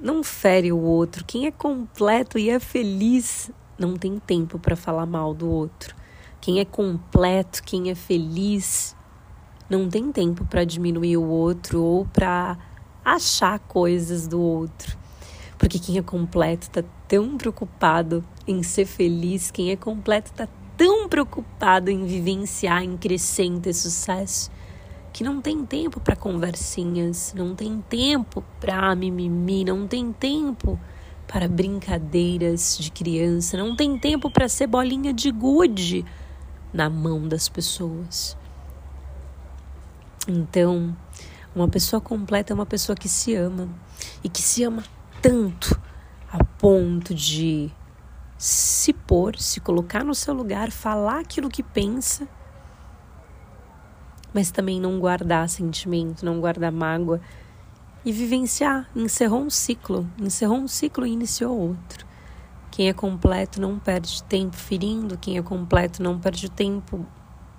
não 0.00 0.22
fere 0.22 0.70
o 0.70 0.78
outro. 0.78 1.24
Quem 1.24 1.46
é 1.46 1.50
completo 1.50 2.38
e 2.38 2.48
é 2.48 2.60
feliz 2.60 3.50
não 3.76 3.96
tem 3.96 4.20
tempo 4.20 4.56
para 4.56 4.76
falar 4.76 5.04
mal 5.04 5.34
do 5.34 5.50
outro. 5.50 5.96
Quem 6.40 6.60
é 6.60 6.64
completo, 6.64 7.64
quem 7.64 7.90
é 7.90 7.94
feliz, 7.96 8.95
não 9.68 9.88
tem 9.88 10.12
tempo 10.12 10.44
para 10.44 10.64
diminuir 10.64 11.16
o 11.16 11.24
outro 11.24 11.82
ou 11.82 12.04
para 12.06 12.56
achar 13.04 13.58
coisas 13.58 14.26
do 14.26 14.40
outro. 14.40 14.96
Porque 15.58 15.78
quem 15.78 15.98
é 15.98 16.02
completo 16.02 16.64
está 16.64 16.84
tão 17.08 17.36
preocupado 17.36 18.24
em 18.46 18.62
ser 18.62 18.84
feliz, 18.84 19.50
quem 19.50 19.70
é 19.70 19.76
completo 19.76 20.30
está 20.30 20.48
tão 20.76 21.08
preocupado 21.08 21.90
em 21.90 22.04
vivenciar, 22.04 22.82
em 22.82 22.96
crescer, 22.96 23.44
em 23.44 23.60
ter 23.60 23.72
sucesso, 23.72 24.50
que 25.12 25.24
não 25.24 25.40
tem 25.40 25.64
tempo 25.64 25.98
para 25.98 26.14
conversinhas, 26.14 27.32
não 27.34 27.54
tem 27.54 27.82
tempo 27.88 28.44
para 28.60 28.94
mimimi, 28.94 29.64
não 29.64 29.86
tem 29.86 30.12
tempo 30.12 30.78
para 31.26 31.48
brincadeiras 31.48 32.76
de 32.78 32.90
criança, 32.90 33.56
não 33.56 33.74
tem 33.74 33.98
tempo 33.98 34.30
para 34.30 34.48
ser 34.48 34.66
bolinha 34.66 35.12
de 35.12 35.30
gude 35.30 36.04
na 36.72 36.90
mão 36.90 37.26
das 37.26 37.48
pessoas. 37.48 38.36
Então, 40.26 40.96
uma 41.54 41.68
pessoa 41.68 42.00
completa 42.00 42.52
é 42.52 42.54
uma 42.54 42.66
pessoa 42.66 42.96
que 42.96 43.08
se 43.08 43.34
ama 43.34 43.68
e 44.22 44.28
que 44.28 44.42
se 44.42 44.64
ama 44.64 44.82
tanto 45.22 45.80
a 46.32 46.42
ponto 46.42 47.14
de 47.14 47.70
se 48.36 48.92
pôr, 48.92 49.38
se 49.38 49.60
colocar 49.60 50.04
no 50.04 50.14
seu 50.14 50.34
lugar, 50.34 50.70
falar 50.70 51.20
aquilo 51.20 51.48
que 51.48 51.62
pensa 51.62 52.28
mas 54.36 54.50
também 54.50 54.78
não 54.78 55.00
guardar 55.00 55.48
sentimento, 55.48 56.22
não 56.22 56.38
guardar 56.42 56.70
mágoa 56.70 57.22
e 58.04 58.12
vivenciar. 58.12 58.86
Encerrou 58.94 59.40
um 59.40 59.48
ciclo, 59.48 60.06
encerrou 60.20 60.58
um 60.58 60.68
ciclo 60.68 61.06
e 61.06 61.12
iniciou 61.12 61.58
outro. 61.58 62.06
Quem 62.70 62.90
é 62.90 62.92
completo 62.92 63.58
não 63.58 63.78
perde 63.78 64.22
tempo 64.24 64.54
ferindo, 64.54 65.16
quem 65.16 65.38
é 65.38 65.42
completo 65.42 66.02
não 66.02 66.18
perde 66.18 66.50
tempo 66.50 67.06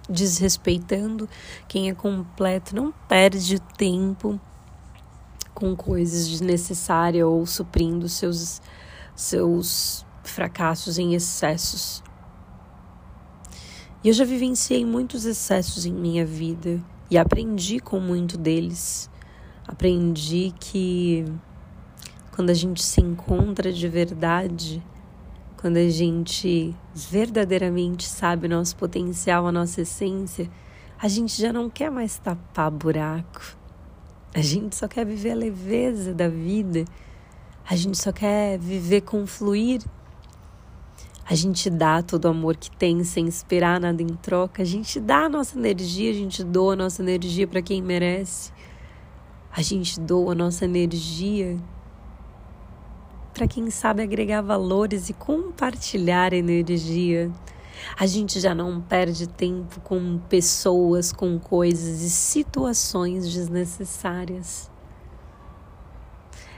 desrespeitando, 0.09 1.27
quem 1.67 1.89
é 1.89 1.93
completo 1.93 2.75
não 2.75 2.93
perde 3.07 3.59
tempo 3.77 4.39
com 5.53 5.75
coisas 5.75 6.27
desnecessárias 6.27 7.25
ou 7.25 7.45
suprindo 7.45 8.07
seus 8.07 8.61
seus 9.15 10.05
fracassos 10.23 10.99
em 10.99 11.15
excessos. 11.15 12.03
E 14.03 14.09
eu 14.09 14.13
já 14.13 14.23
vivenciei 14.23 14.85
muitos 14.85 15.25
excessos 15.25 15.85
em 15.85 15.91
minha 15.91 16.23
vida 16.23 16.79
e 17.09 17.17
aprendi 17.17 17.79
com 17.79 17.99
muito 17.99 18.37
deles. 18.37 19.09
Aprendi 19.67 20.53
que 20.59 21.25
quando 22.31 22.51
a 22.51 22.53
gente 22.53 22.83
se 22.83 23.01
encontra 23.01 23.73
de 23.73 23.87
verdade, 23.87 24.83
quando 25.57 25.77
a 25.77 25.89
gente 25.89 26.75
verdadeiramente 26.93 28.07
sabe 28.07 28.47
o 28.47 28.49
nosso 28.49 28.75
potencial, 28.75 29.47
a 29.47 29.51
nossa 29.51 29.81
essência, 29.81 30.49
a 30.99 31.07
gente 31.07 31.39
já 31.41 31.51
não 31.51 31.69
quer 31.69 31.91
mais 31.91 32.17
tapar 32.17 32.71
buraco. 32.71 33.57
A 34.33 34.41
gente 34.41 34.75
só 34.75 34.87
quer 34.87 35.05
viver 35.05 35.31
a 35.31 35.35
leveza 35.35 36.13
da 36.13 36.29
vida. 36.29 36.85
A 37.69 37.75
gente 37.75 37.97
só 37.97 38.11
quer 38.11 38.57
viver 38.57 39.01
com 39.01 39.25
fluir 39.25 39.81
a 41.29 41.35
gente 41.35 41.69
dá 41.69 42.01
todo 42.01 42.23
o 42.23 42.29
amor 42.29 42.55
que 42.55 42.71
tem 42.71 43.03
sem 43.03 43.27
esperar 43.27 43.81
nada 43.81 44.01
em 44.01 44.07
troca. 44.07 44.61
A 44.61 44.65
gente 44.65 44.97
dá 44.97 45.25
a 45.25 45.29
nossa 45.29 45.57
energia, 45.57 46.09
a 46.09 46.13
gente 46.13 46.41
doa 46.41 46.71
a 46.71 46.75
nossa 46.77 47.01
energia 47.03 47.45
para 47.45 47.61
quem 47.61 47.81
merece. 47.81 48.49
A 49.51 49.61
gente 49.61 49.99
doa 49.99 50.31
a 50.31 50.35
nossa 50.35 50.63
energia 50.63 51.59
para 53.37 53.47
quem 53.47 53.69
sabe 53.69 54.01
agregar 54.01 54.41
valores 54.41 55.09
e 55.09 55.13
compartilhar 55.13 56.33
energia. 56.33 57.31
A 57.95 58.07
gente 58.07 58.39
já 58.39 58.55
não 58.55 58.81
perde 58.81 59.27
tempo 59.27 59.79
com 59.81 60.17
pessoas, 60.27 61.11
com 61.11 61.37
coisas 61.37 62.01
e 62.01 62.09
situações 62.09 63.31
desnecessárias. 63.31 64.71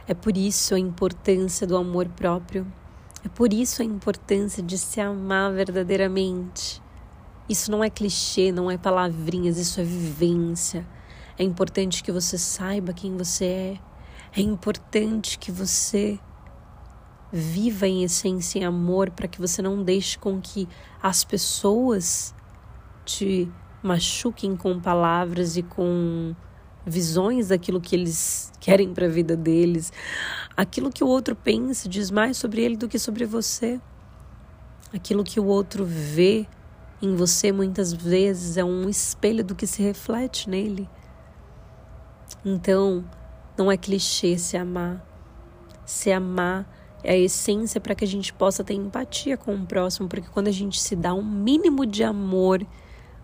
É 0.08 0.13
por 0.13 0.38
isso 0.38 0.74
a 0.74 0.80
importância 0.80 1.68
do 1.68 1.76
amor 1.76 2.08
próprio. 2.08 2.65
É 3.26 3.28
por 3.28 3.52
isso 3.52 3.82
a 3.82 3.86
importância 3.86 4.63
de 4.63 4.78
se 4.78 5.02
amar 5.02 5.52
verdadeiramente. 5.52 6.82
Isso 7.50 7.70
não 7.70 7.84
é 7.84 7.89
clichê, 7.89 8.54
não 8.54 8.72
é 8.72 8.78
palavrinhas, 8.78 9.58
isso 9.58 9.82
é 9.82 9.84
vivência. 9.84 10.88
É 11.38 11.44
importante 11.44 12.02
que 12.02 12.12
você 12.12 12.38
saiba 12.38 12.94
quem 12.94 13.18
você 13.18 13.46
é. 13.46 13.80
É 14.34 14.39
importante 14.39 15.38
que 15.38 15.52
você 15.52 16.18
viva 17.32 17.88
em 17.88 18.04
essência 18.04 18.60
em 18.60 18.65
amor 18.65 19.12
para 19.12 19.28
que 19.28 19.39
você 19.39 19.62
não 19.62 19.84
deixe 19.84 20.18
com 20.18 20.42
que 20.42 20.68
as 21.02 21.24
pessoas 21.24 22.34
te 23.06 23.52
machuquem 23.84 24.56
com 24.56 24.80
palavras 24.80 25.58
e 25.58 25.63
com 25.63 26.36
visões 26.86 27.50
daquilo 27.50 27.80
que 27.80 27.96
eles 27.96 28.52
querem 28.60 28.94
para 28.94 29.06
a 29.06 29.10
vida 29.10 29.36
deles. 29.36 29.94
Aquilo 30.56 30.89
que 30.89 31.04
o 31.04 31.08
outro 31.08 31.36
pensa 31.36 31.88
diz 31.88 32.12
mais 32.12 32.38
sobre 32.38 32.62
ele 32.62 32.76
do 32.76 32.88
que 32.88 32.98
sobre 32.98 33.26
você. 33.26 33.80
Aquilo 34.94 35.24
que 35.24 35.39
o 35.39 35.46
outro 35.46 35.86
vê 35.86 36.48
em 37.02 37.15
você 37.15 37.52
muitas 37.52 37.94
vezes 37.94 38.58
é 38.58 38.63
um 38.63 38.89
espelho 38.89 39.44
do 39.44 39.56
que 39.56 39.68
se 39.68 39.82
reflete 39.82 40.50
nele. 40.50 40.89
Então, 42.44 43.06
não 43.58 43.72
é 43.72 43.78
clichê 43.78 44.38
se 44.38 44.58
amar. 44.58 45.06
Se 45.86 46.12
amar 46.12 46.68
é 47.04 47.14
a 47.14 47.18
essência 47.18 47.80
para 47.80 47.96
que 47.96 48.04
a 48.04 48.08
gente 48.08 48.34
possa 48.34 48.64
ter 48.64 48.74
empatia 48.74 49.38
com 49.38 49.56
o 49.56 49.66
próximo, 49.66 50.08
porque 50.08 50.28
quando 50.30 50.48
a 50.48 50.52
gente 50.52 50.80
se 50.82 50.96
dá 50.96 51.14
um 51.14 51.24
mínimo 51.24 51.86
de 51.86 52.04
amor, 52.04 52.66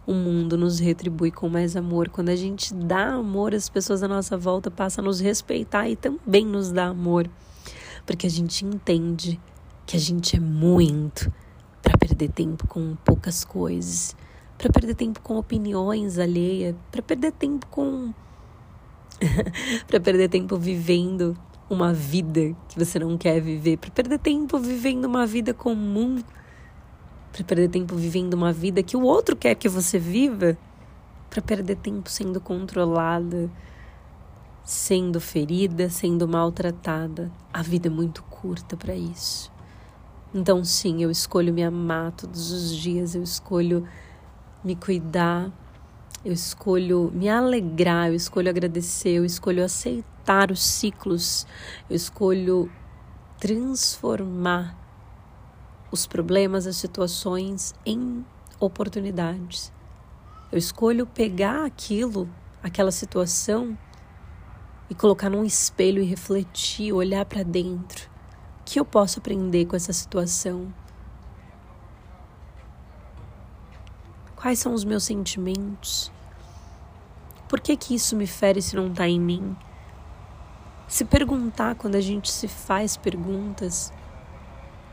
o 0.07 0.13
mundo 0.13 0.57
nos 0.57 0.79
retribui 0.79 1.31
com 1.31 1.49
mais 1.49 1.75
amor. 1.75 2.09
Quando 2.09 2.29
a 2.29 2.35
gente 2.35 2.73
dá 2.73 3.07
amor, 3.07 3.53
as 3.53 3.67
pessoas 3.67 4.03
à 4.03 4.07
nossa 4.07 4.37
volta 4.37 4.69
passam 4.69 5.03
a 5.03 5.05
nos 5.07 5.19
respeitar 5.19 5.89
e 5.89 5.95
também 5.95 6.45
nos 6.45 6.71
dá 6.71 6.85
amor. 6.85 7.29
Porque 8.05 8.27
a 8.27 8.29
gente 8.29 8.63
entende 8.63 9.39
que 9.85 9.97
a 9.97 9.99
gente 9.99 10.35
é 10.35 10.39
muito 10.39 11.31
para 11.81 11.97
perder 11.97 12.29
tempo 12.29 12.67
com 12.67 12.95
poucas 13.03 13.43
coisas, 13.43 14.15
para 14.57 14.69
perder 14.69 14.95
tempo 14.95 15.21
com 15.21 15.37
opiniões 15.37 16.17
alheias, 16.17 16.75
para 16.91 17.01
perder 17.01 17.31
tempo 17.31 17.65
com. 17.67 18.13
para 19.87 19.99
perder 19.99 20.29
tempo 20.29 20.57
vivendo 20.57 21.37
uma 21.69 21.93
vida 21.93 22.55
que 22.67 22.77
você 22.77 22.99
não 22.99 23.17
quer 23.17 23.39
viver, 23.41 23.77
para 23.77 23.89
perder 23.89 24.19
tempo 24.19 24.57
vivendo 24.59 25.05
uma 25.05 25.25
vida 25.25 25.53
comum 25.53 26.21
para 27.35 27.43
perder 27.43 27.67
tempo 27.67 27.97
vivendo 27.97 28.33
uma 28.33 28.53
vida 28.53 28.81
que 28.81 28.95
o 28.95 29.01
outro 29.01 29.35
quer 29.35 29.55
que 29.55 29.67
você 29.67 29.99
viva, 29.99 30.57
para 31.29 31.41
perder 31.41 31.75
tempo 31.75 32.09
sendo 32.09 32.39
controlada, 32.39 33.51
sendo 34.63 35.19
ferida, 35.19 35.89
sendo 35.89 36.29
maltratada. 36.29 37.29
A 37.51 37.61
vida 37.61 37.87
é 37.87 37.91
muito 37.91 38.23
curta 38.23 38.77
para 38.77 38.95
isso. 38.95 39.51
Então, 40.33 40.63
sim, 40.63 41.03
eu 41.03 41.11
escolho 41.11 41.53
me 41.53 41.61
amar 41.61 42.13
todos 42.13 42.51
os 42.51 42.73
dias, 42.73 43.15
eu 43.15 43.23
escolho 43.23 43.85
me 44.63 44.77
cuidar, 44.77 45.51
eu 46.23 46.31
escolho 46.31 47.11
me 47.13 47.29
alegrar, 47.29 48.07
eu 48.07 48.15
escolho 48.15 48.49
agradecer, 48.49 49.17
eu 49.17 49.25
escolho 49.25 49.63
aceitar 49.63 50.51
os 50.51 50.63
ciclos, 50.63 51.45
eu 51.89 51.95
escolho 51.95 52.71
transformar 53.39 54.77
os 55.91 56.07
problemas, 56.07 56.65
as 56.65 56.77
situações 56.77 57.73
em 57.85 58.25
oportunidades. 58.59 59.71
Eu 60.51 60.57
escolho 60.57 61.05
pegar 61.05 61.65
aquilo, 61.65 62.29
aquela 62.63 62.91
situação 62.91 63.77
e 64.89 64.95
colocar 64.95 65.29
num 65.29 65.43
espelho 65.43 66.01
e 66.01 66.05
refletir, 66.05 66.93
olhar 66.93 67.25
para 67.25 67.43
dentro. 67.43 68.09
O 68.61 68.63
que 68.65 68.79
eu 68.79 68.85
posso 68.85 69.19
aprender 69.19 69.65
com 69.65 69.75
essa 69.75 69.93
situação? 69.93 70.73
Quais 74.45 74.59
são 74.59 74.75
os 74.75 74.85
meus 74.85 75.03
sentimentos? 75.03 76.11
Por 77.49 77.59
que 77.59 77.75
que 77.75 77.95
isso 77.95 78.15
me 78.15 78.27
fere 78.27 78.61
se 78.61 78.75
não 78.75 78.89
está 78.89 79.09
em 79.09 79.19
mim? 79.19 79.55
Se 80.87 81.03
perguntar 81.03 81.73
quando 81.73 81.95
a 81.95 81.99
gente 81.99 82.31
se 82.31 82.47
faz 82.47 82.95
perguntas, 82.95 83.91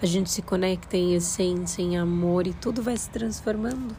a 0.00 0.06
gente 0.06 0.30
se 0.30 0.40
conecta 0.40 0.96
em 0.96 1.12
essência, 1.12 1.82
em 1.82 1.98
amor 1.98 2.46
e 2.46 2.54
tudo 2.54 2.82
vai 2.82 2.96
se 2.96 3.10
transformando 3.10 3.94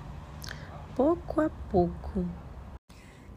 pouco 0.95 1.39
a 1.39 1.51
pouco. 1.69 2.25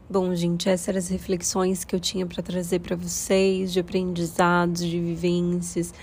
Bom, 0.09 0.33
gente, 0.33 0.67
essas 0.67 0.87
eram 0.87 0.97
as 0.97 1.09
reflexões 1.09 1.83
que 1.83 1.95
eu 1.95 1.99
tinha 1.99 2.25
para 2.25 2.41
trazer 2.41 2.79
para 2.79 2.95
vocês, 2.95 3.71
de 3.71 3.79
aprendizados, 3.79 4.81
de 4.81 4.99
vivências. 4.99 5.93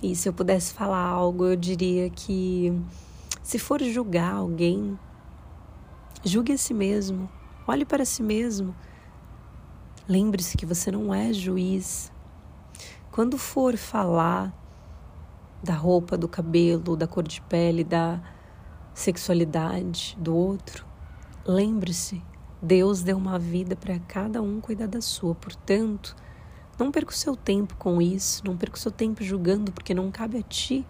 E 0.00 0.14
se 0.14 0.28
eu 0.28 0.32
pudesse 0.32 0.72
falar 0.72 1.04
algo, 1.04 1.44
eu 1.44 1.56
diria 1.56 2.08
que 2.08 2.72
se 3.42 3.58
for 3.58 3.82
julgar 3.82 4.32
alguém, 4.32 4.96
julgue 6.24 6.52
a 6.52 6.58
si 6.58 6.72
mesmo, 6.72 7.28
olhe 7.66 7.84
para 7.84 8.04
si 8.04 8.22
mesmo. 8.22 8.74
Lembre-se 10.08 10.56
que 10.56 10.66
você 10.66 10.90
não 10.90 11.12
é 11.14 11.32
juiz. 11.32 12.10
Quando 13.10 13.38
for 13.38 13.76
falar, 13.76 14.52
da 15.62 15.74
roupa, 15.74 16.16
do 16.16 16.28
cabelo, 16.28 16.96
da 16.96 17.06
cor 17.06 17.26
de 17.26 17.40
pele, 17.42 17.82
da 17.82 18.20
sexualidade 18.92 20.16
do 20.20 20.36
outro, 20.36 20.84
lembre-se, 21.46 22.22
Deus 22.60 23.02
deu 23.02 23.16
uma 23.16 23.38
vida 23.38 23.74
para 23.74 23.98
cada 23.98 24.42
um 24.42 24.60
cuidar 24.60 24.88
da 24.88 25.00
sua. 25.00 25.34
Portanto, 25.34 26.14
não 26.78 26.90
perca 26.90 27.12
o 27.12 27.14
seu 27.14 27.34
tempo 27.36 27.76
com 27.76 28.00
isso, 28.00 28.42
não 28.44 28.56
perca 28.56 28.76
o 28.76 28.80
seu 28.80 28.90
tempo 28.90 29.22
julgando, 29.22 29.72
porque 29.72 29.94
não 29.94 30.10
cabe 30.10 30.38
a 30.38 30.42
ti. 30.42 30.86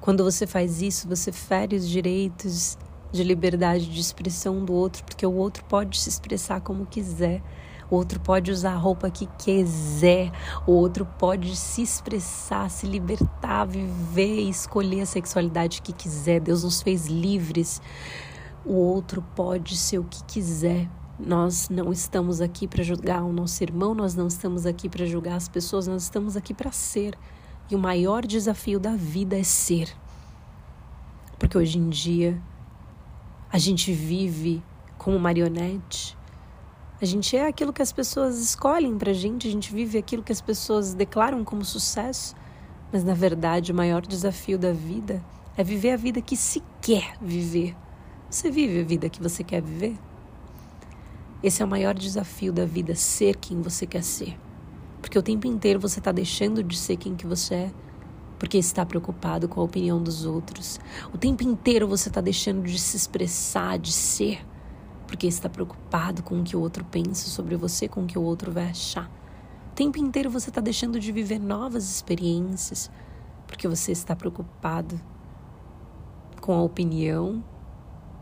Quando 0.00 0.24
você 0.24 0.46
faz 0.46 0.82
isso, 0.82 1.08
você 1.08 1.30
fere 1.30 1.76
os 1.76 1.88
direitos 1.88 2.76
de 3.12 3.22
liberdade 3.24 3.86
de 3.86 4.00
expressão 4.00 4.64
do 4.64 4.72
outro, 4.72 5.04
porque 5.04 5.26
o 5.26 5.34
outro 5.34 5.64
pode 5.64 5.98
se 5.98 6.08
expressar 6.08 6.60
como 6.60 6.86
quiser 6.86 7.42
o 7.90 7.96
outro 7.96 8.20
pode 8.20 8.52
usar 8.52 8.74
a 8.74 8.76
roupa 8.76 9.10
que 9.10 9.26
quiser, 9.36 10.30
o 10.64 10.70
outro 10.70 11.04
pode 11.04 11.56
se 11.56 11.82
expressar, 11.82 12.70
se 12.70 12.86
libertar, 12.86 13.66
viver 13.66 14.48
escolher 14.48 15.00
a 15.00 15.06
sexualidade 15.06 15.82
que 15.82 15.92
quiser. 15.92 16.40
Deus 16.40 16.62
nos 16.62 16.80
fez 16.80 17.08
livres. 17.08 17.82
O 18.64 18.74
outro 18.74 19.24
pode 19.34 19.76
ser 19.76 19.98
o 19.98 20.04
que 20.04 20.22
quiser. 20.22 20.88
Nós 21.18 21.68
não 21.68 21.92
estamos 21.92 22.40
aqui 22.40 22.68
para 22.68 22.84
julgar 22.84 23.24
o 23.24 23.32
nosso 23.32 23.62
irmão, 23.62 23.92
nós 23.92 24.14
não 24.14 24.28
estamos 24.28 24.64
aqui 24.64 24.88
para 24.88 25.04
julgar 25.04 25.34
as 25.34 25.48
pessoas, 25.48 25.88
nós 25.88 26.04
estamos 26.04 26.36
aqui 26.36 26.54
para 26.54 26.70
ser. 26.70 27.18
E 27.68 27.74
o 27.74 27.78
maior 27.78 28.24
desafio 28.24 28.78
da 28.78 28.94
vida 28.94 29.36
é 29.36 29.42
ser. 29.42 29.92
Porque 31.38 31.58
hoje 31.58 31.76
em 31.76 31.88
dia 31.88 32.40
a 33.52 33.58
gente 33.58 33.92
vive 33.92 34.62
como 34.96 35.18
marionete 35.18 36.18
a 37.02 37.06
gente 37.06 37.34
é 37.34 37.46
aquilo 37.46 37.72
que 37.72 37.80
as 37.80 37.92
pessoas 37.92 38.38
escolhem 38.38 38.98
pra 38.98 39.14
gente, 39.14 39.48
a 39.48 39.50
gente 39.50 39.72
vive 39.72 39.96
aquilo 39.96 40.22
que 40.22 40.32
as 40.32 40.42
pessoas 40.42 40.92
declaram 40.92 41.42
como 41.42 41.64
sucesso. 41.64 42.36
Mas 42.92 43.02
na 43.02 43.14
verdade, 43.14 43.72
o 43.72 43.74
maior 43.74 44.02
desafio 44.02 44.58
da 44.58 44.70
vida 44.70 45.24
é 45.56 45.64
viver 45.64 45.92
a 45.92 45.96
vida 45.96 46.20
que 46.20 46.36
se 46.36 46.62
quer 46.82 47.14
viver. 47.18 47.74
Você 48.28 48.50
vive 48.50 48.80
a 48.80 48.84
vida 48.84 49.08
que 49.08 49.22
você 49.22 49.42
quer 49.42 49.62
viver? 49.62 49.96
Esse 51.42 51.62
é 51.62 51.64
o 51.64 51.68
maior 51.68 51.94
desafio 51.94 52.52
da 52.52 52.66
vida, 52.66 52.94
ser 52.94 53.36
quem 53.36 53.62
você 53.62 53.86
quer 53.86 54.02
ser. 54.02 54.38
Porque 55.00 55.18
o 55.18 55.22
tempo 55.22 55.46
inteiro 55.46 55.80
você 55.80 56.00
está 56.00 56.12
deixando 56.12 56.62
de 56.62 56.76
ser 56.76 56.98
quem 56.98 57.16
que 57.16 57.26
você 57.26 57.54
é, 57.54 57.70
porque 58.40 58.56
está 58.56 58.86
preocupado 58.86 59.46
com 59.46 59.60
a 59.60 59.64
opinião 59.64 60.02
dos 60.02 60.24
outros. 60.24 60.80
O 61.12 61.18
tempo 61.18 61.44
inteiro 61.44 61.86
você 61.86 62.08
está 62.08 62.22
deixando 62.22 62.62
de 62.62 62.78
se 62.78 62.96
expressar, 62.96 63.78
de 63.78 63.92
ser, 63.92 64.42
porque 65.06 65.26
está 65.26 65.46
preocupado 65.46 66.22
com 66.22 66.40
o 66.40 66.42
que 66.42 66.56
o 66.56 66.60
outro 66.60 66.82
pensa 66.82 67.28
sobre 67.28 67.54
você, 67.54 67.86
com 67.86 68.04
o 68.04 68.06
que 68.06 68.18
o 68.18 68.22
outro 68.22 68.50
vai 68.50 68.70
achar. 68.70 69.10
O 69.70 69.74
tempo 69.74 69.98
inteiro 69.98 70.30
você 70.30 70.48
está 70.48 70.60
deixando 70.60 70.98
de 70.98 71.12
viver 71.12 71.38
novas 71.38 71.84
experiências, 71.84 72.90
porque 73.46 73.68
você 73.68 73.92
está 73.92 74.16
preocupado 74.16 74.98
com 76.40 76.54
a 76.54 76.62
opinião 76.62 77.44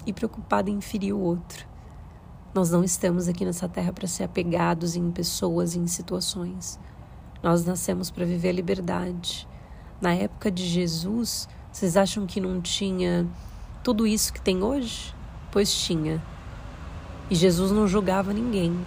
e 0.04 0.12
preocupado 0.12 0.68
em 0.68 0.80
ferir 0.80 1.14
o 1.14 1.20
outro. 1.20 1.64
Nós 2.52 2.72
não 2.72 2.82
estamos 2.82 3.28
aqui 3.28 3.44
nessa 3.44 3.68
terra 3.68 3.92
para 3.92 4.08
ser 4.08 4.24
apegados 4.24 4.96
em 4.96 5.12
pessoas 5.12 5.76
e 5.76 5.78
em 5.78 5.86
situações. 5.86 6.76
Nós 7.40 7.64
nascemos 7.64 8.10
para 8.10 8.26
viver 8.26 8.48
a 8.48 8.52
liberdade. 8.52 9.47
Na 10.00 10.14
época 10.14 10.50
de 10.50 10.64
Jesus, 10.64 11.48
vocês 11.72 11.96
acham 11.96 12.24
que 12.24 12.40
não 12.40 12.60
tinha 12.60 13.26
tudo 13.82 14.06
isso 14.06 14.32
que 14.32 14.40
tem 14.40 14.62
hoje? 14.62 15.14
Pois 15.50 15.72
tinha. 15.72 16.22
E 17.30 17.34
Jesus 17.34 17.72
não 17.72 17.86
julgava 17.86 18.32
ninguém. 18.32 18.78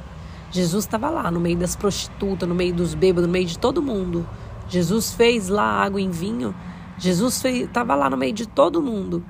Jesus 0.52 0.86
estava 0.86 1.10
lá, 1.10 1.30
no 1.30 1.40
meio 1.40 1.58
das 1.58 1.76
prostitutas, 1.76 2.48
no 2.48 2.56
meio 2.56 2.74
dos 2.74 2.94
bêbados, 2.94 3.28
no 3.28 3.32
meio 3.32 3.46
de 3.46 3.58
todo 3.58 3.82
mundo. 3.82 4.28
Jesus 4.70 5.14
fez 5.14 5.48
lá 5.48 5.64
água 5.64 6.00
em 6.00 6.10
vinho. 6.10 6.56
Jesus 6.98 7.44
estava 7.44 7.94
lá 7.96 8.10
no 8.10 8.18
meio 8.18 8.34
de 8.34 8.48
todo 8.48 8.82
mundo. 8.82 9.24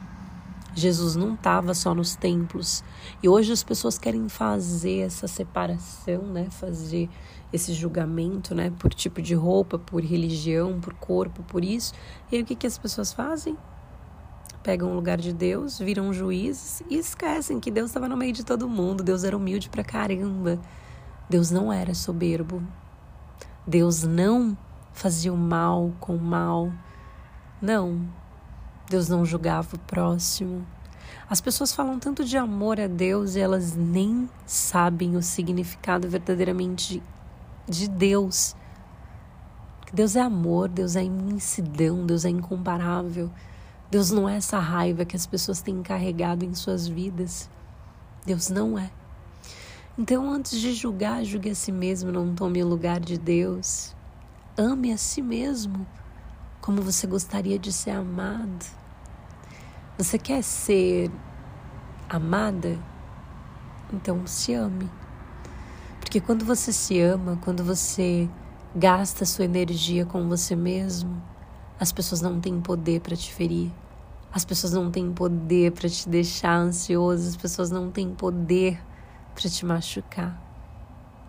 Jesus 0.74 1.16
não 1.16 1.34
estava 1.34 1.74
só 1.74 1.94
nos 1.94 2.16
templos. 2.16 2.84
E 3.22 3.28
hoje 3.28 3.52
as 3.52 3.64
pessoas 3.64 3.98
querem 3.98 4.30
fazer 4.30 5.00
essa 5.00 5.28
separação, 5.28 6.22
né? 6.24 6.48
Fazer 6.50 7.10
esse 7.54 7.74
julgamento, 7.74 8.56
né? 8.56 8.72
Por 8.80 8.94
tipo 8.94 9.22
de 9.22 9.34
roupa, 9.34 9.78
por 9.78 10.04
religião, 10.04 10.80
por 10.80 10.94
corpo, 10.94 11.44
por 11.44 11.64
isso. 11.64 11.94
E 12.32 12.36
aí 12.36 12.42
o 12.42 12.46
que, 12.46 12.56
que 12.56 12.68
as 12.68 12.78
pessoas 12.78 13.12
fazem? 13.12 13.58
pegam 14.62 14.92
o 14.92 14.96
lugar 14.96 15.18
de 15.18 15.34
Deus, 15.34 15.80
viram 15.80 16.14
juízes 16.14 16.84
e 16.90 16.98
esquecem 16.98 17.60
que 17.60 17.72
Deus 17.72 17.90
estava 17.90 18.08
no 18.08 18.18
meio 18.18 18.34
de 18.34 18.44
todo 18.44 18.70
mundo. 18.70 19.04
Deus 19.04 19.24
era 19.24 19.36
humilde 19.36 19.70
pra 19.70 19.84
caramba. 19.84 20.60
Deus 21.30 21.50
não 21.50 21.72
era 21.72 21.94
soberbo. 21.94 22.62
Deus 23.66 24.04
não 24.04 24.58
fazia 24.94 25.34
o 25.34 25.38
mal 25.38 25.92
com 26.00 26.16
o 26.16 26.22
mal. 26.22 26.72
Não. 27.62 28.08
Deus 28.90 29.08
não 29.08 29.26
julgava 29.26 29.76
o 29.76 29.80
próximo. 29.80 30.66
As 31.30 31.42
pessoas 31.42 31.74
falam 31.74 31.98
tanto 31.98 32.24
de 32.24 32.38
amor 32.38 32.80
a 32.80 32.88
Deus 32.88 33.36
e 33.36 33.40
elas 33.40 33.76
nem 33.76 34.30
sabem 34.46 35.16
o 35.16 35.22
significado 35.22 36.08
verdadeiramente 36.08 37.02
de 37.68 37.88
Deus. 37.90 38.56
Deus 39.94 40.16
é 40.16 40.22
amor, 40.22 40.70
Deus 40.70 40.96
é 40.96 41.04
imensidão, 41.04 42.06
Deus 42.06 42.26
é 42.26 42.30
incomparável. 42.30 43.30
Deus 43.90 44.10
não 44.10 44.28
é 44.28 44.38
essa 44.38 44.58
raiva 44.58 45.04
que 45.04 45.16
as 45.16 45.28
pessoas 45.28 45.62
têm 45.62 45.82
carregado 45.82 46.46
em 46.46 46.54
suas 46.54 46.88
vidas. 46.88 47.50
Deus 48.26 48.50
não 48.50 48.78
é. 48.78 48.90
Então, 49.98 50.32
antes 50.32 50.60
de 50.60 50.74
julgar, 50.74 51.24
julgue 51.24 51.50
a 51.50 51.56
si 51.56 51.72
mesmo, 51.72 52.12
não 52.12 52.34
tome 52.34 52.64
o 52.64 52.68
lugar 52.68 53.00
de 53.00 53.18
Deus. 53.18 53.94
Ame 54.58 54.94
a 54.94 54.98
si 54.98 55.22
mesmo 55.22 55.86
como 56.62 56.82
você 56.82 57.08
gostaria 57.08 57.58
de 57.58 57.74
ser 57.74 57.92
amado. 57.92 58.66
Você 59.98 60.18
quer 60.18 60.44
ser 60.44 61.12
amada? 62.08 62.78
Então 63.92 64.26
se 64.28 64.54
ame. 64.54 64.90
Porque 66.12 66.20
quando 66.20 66.44
você 66.44 66.74
se 66.74 67.00
ama, 67.00 67.40
quando 67.42 67.64
você 67.64 68.30
gasta 68.76 69.26
sua 69.26 69.46
energia 69.46 70.06
com 70.06 70.28
você 70.28 70.58
mesmo, 70.58 71.24
as 71.80 71.94
pessoas 71.94 72.20
não 72.20 72.42
têm 72.42 72.60
poder 72.60 73.00
para 73.00 73.16
te 73.16 73.34
ferir. 73.34 73.72
As 74.30 74.44
pessoas 74.44 74.74
não 74.74 74.92
têm 74.92 75.10
poder 75.14 75.72
para 75.72 75.88
te 75.88 76.10
deixar 76.10 76.54
ansioso. 76.58 77.30
As 77.30 77.38
pessoas 77.38 77.72
não 77.72 77.90
têm 77.90 78.14
poder 78.14 78.78
para 79.34 79.50
te 79.50 79.66
machucar. 79.66 80.38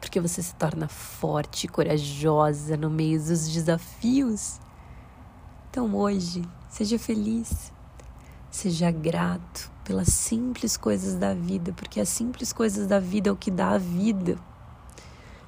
Porque 0.00 0.18
você 0.18 0.42
se 0.42 0.52
torna 0.56 0.88
forte 0.88 1.66
e 1.66 1.68
corajosa 1.68 2.76
no 2.76 2.90
meio 2.90 3.20
dos 3.20 3.48
desafios. 3.48 4.58
Então 5.70 5.94
hoje, 5.94 6.42
seja 6.68 6.98
feliz. 6.98 7.72
Seja 8.50 8.90
grato 8.90 9.70
pelas 9.84 10.08
simples 10.08 10.76
coisas 10.76 11.14
da 11.14 11.34
vida, 11.34 11.72
porque 11.72 12.00
as 12.00 12.08
simples 12.08 12.52
coisas 12.52 12.88
da 12.88 12.98
vida 12.98 13.30
é 13.30 13.32
o 13.32 13.36
que 13.36 13.48
dá 13.48 13.70
a 13.70 13.78
vida. 13.78 14.36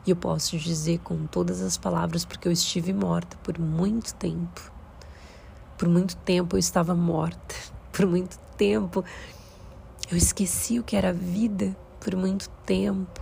E 0.07 0.11
eu 0.11 0.17
posso 0.17 0.59
dizer 0.59 0.99
com 0.99 1.27
todas 1.27 1.63
as 1.63 1.79
palavras, 1.79 2.25
porque 2.25 2.47
eu 2.47 2.53
estive 2.53 2.93
morta 2.93 3.37
por 3.43 3.59
muito 3.59 4.15
tempo. 4.15 4.73
Por 5.79 5.89
muito 5.89 6.17
tempo 6.17 6.57
eu 6.57 6.59
estava 6.61 6.95
morta. 6.95 7.55
Por 7.91 8.07
muito 8.07 8.37
tempo 8.57 9.05
eu 10.11 10.17
esqueci 10.17 10.81
o 10.81 10.83
que 10.83 10.97
era 10.97 11.13
vida. 11.13 11.77
Por 12.01 12.17
muito 12.17 12.49
tempo 12.67 13.21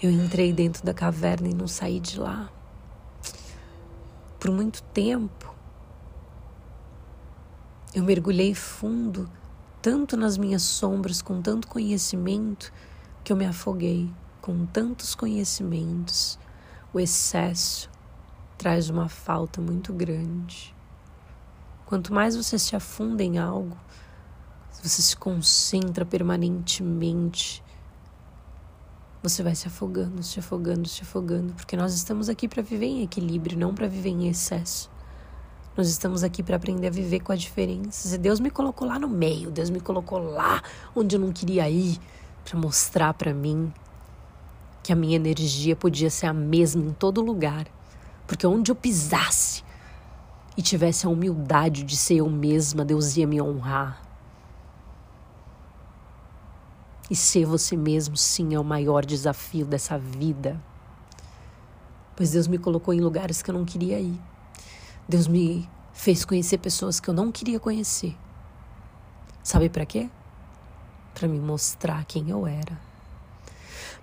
eu 0.00 0.10
entrei 0.10 0.52
dentro 0.52 0.84
da 0.84 0.94
caverna 0.94 1.48
e 1.48 1.54
não 1.54 1.66
saí 1.66 1.98
de 1.98 2.20
lá. 2.20 2.48
Por 4.38 4.52
muito 4.52 4.80
tempo 4.84 5.52
eu 7.94 8.02
mergulhei 8.02 8.54
fundo 8.54 9.28
tanto 9.82 10.16
nas 10.16 10.38
minhas 10.38 10.62
sombras, 10.62 11.20
com 11.20 11.42
tanto 11.42 11.68
conhecimento, 11.68 12.72
que 13.22 13.32
eu 13.32 13.36
me 13.36 13.44
afoguei 13.44 14.10
com 14.44 14.66
tantos 14.66 15.14
conhecimentos. 15.14 16.38
O 16.92 17.00
excesso 17.00 17.88
traz 18.58 18.90
uma 18.90 19.08
falta 19.08 19.58
muito 19.58 19.90
grande. 19.90 20.76
Quanto 21.86 22.12
mais 22.12 22.36
você 22.36 22.58
se 22.58 22.76
afunda 22.76 23.22
em 23.22 23.38
algo, 23.38 23.74
você 24.82 25.00
se 25.00 25.16
concentra 25.16 26.04
permanentemente, 26.04 27.64
você 29.22 29.42
vai 29.42 29.54
se 29.54 29.66
afogando, 29.66 30.22
se 30.22 30.38
afogando, 30.38 30.86
se 30.90 31.00
afogando, 31.00 31.54
porque 31.54 31.74
nós 31.74 31.94
estamos 31.94 32.28
aqui 32.28 32.46
para 32.46 32.62
viver 32.62 32.84
em 32.84 33.02
equilíbrio, 33.02 33.58
não 33.58 33.74
para 33.74 33.88
viver 33.88 34.10
em 34.10 34.28
excesso. 34.28 34.90
Nós 35.74 35.88
estamos 35.88 36.22
aqui 36.22 36.42
para 36.42 36.56
aprender 36.56 36.88
a 36.88 36.90
viver 36.90 37.20
com 37.20 37.32
as 37.32 37.40
diferenças. 37.40 38.12
E 38.12 38.18
Deus 38.18 38.40
me 38.40 38.50
colocou 38.50 38.86
lá 38.86 38.98
no 38.98 39.08
meio, 39.08 39.50
Deus 39.50 39.70
me 39.70 39.80
colocou 39.80 40.18
lá 40.18 40.62
onde 40.94 41.16
eu 41.16 41.20
não 41.20 41.32
queria 41.32 41.66
ir, 41.70 41.98
para 42.44 42.60
mostrar 42.60 43.14
para 43.14 43.32
mim 43.32 43.72
que 44.84 44.92
a 44.92 44.96
minha 44.96 45.16
energia 45.16 45.74
podia 45.74 46.10
ser 46.10 46.26
a 46.26 46.32
mesma 46.34 46.84
em 46.84 46.92
todo 46.92 47.22
lugar. 47.22 47.66
Porque 48.26 48.46
onde 48.46 48.70
eu 48.70 48.76
pisasse 48.76 49.64
e 50.56 50.62
tivesse 50.62 51.06
a 51.06 51.08
humildade 51.08 51.82
de 51.82 51.96
ser 51.96 52.16
eu 52.16 52.28
mesma, 52.28 52.84
Deus 52.84 53.16
ia 53.16 53.26
me 53.26 53.40
honrar. 53.40 54.02
E 57.10 57.16
ser 57.16 57.46
você 57.46 57.76
mesmo, 57.76 58.16
sim, 58.16 58.54
é 58.54 58.60
o 58.60 58.64
maior 58.64 59.04
desafio 59.04 59.64
dessa 59.64 59.98
vida. 59.98 60.60
Pois 62.14 62.32
Deus 62.32 62.46
me 62.46 62.58
colocou 62.58 62.92
em 62.92 63.00
lugares 63.00 63.40
que 63.42 63.50
eu 63.50 63.54
não 63.54 63.64
queria 63.64 63.98
ir. 63.98 64.20
Deus 65.08 65.26
me 65.26 65.68
fez 65.94 66.26
conhecer 66.26 66.58
pessoas 66.58 67.00
que 67.00 67.08
eu 67.08 67.14
não 67.14 67.32
queria 67.32 67.58
conhecer. 67.58 68.14
Sabe 69.42 69.70
para 69.70 69.86
quê? 69.86 70.10
Para 71.14 71.26
me 71.26 71.38
mostrar 71.38 72.04
quem 72.04 72.28
eu 72.28 72.46
era. 72.46 72.93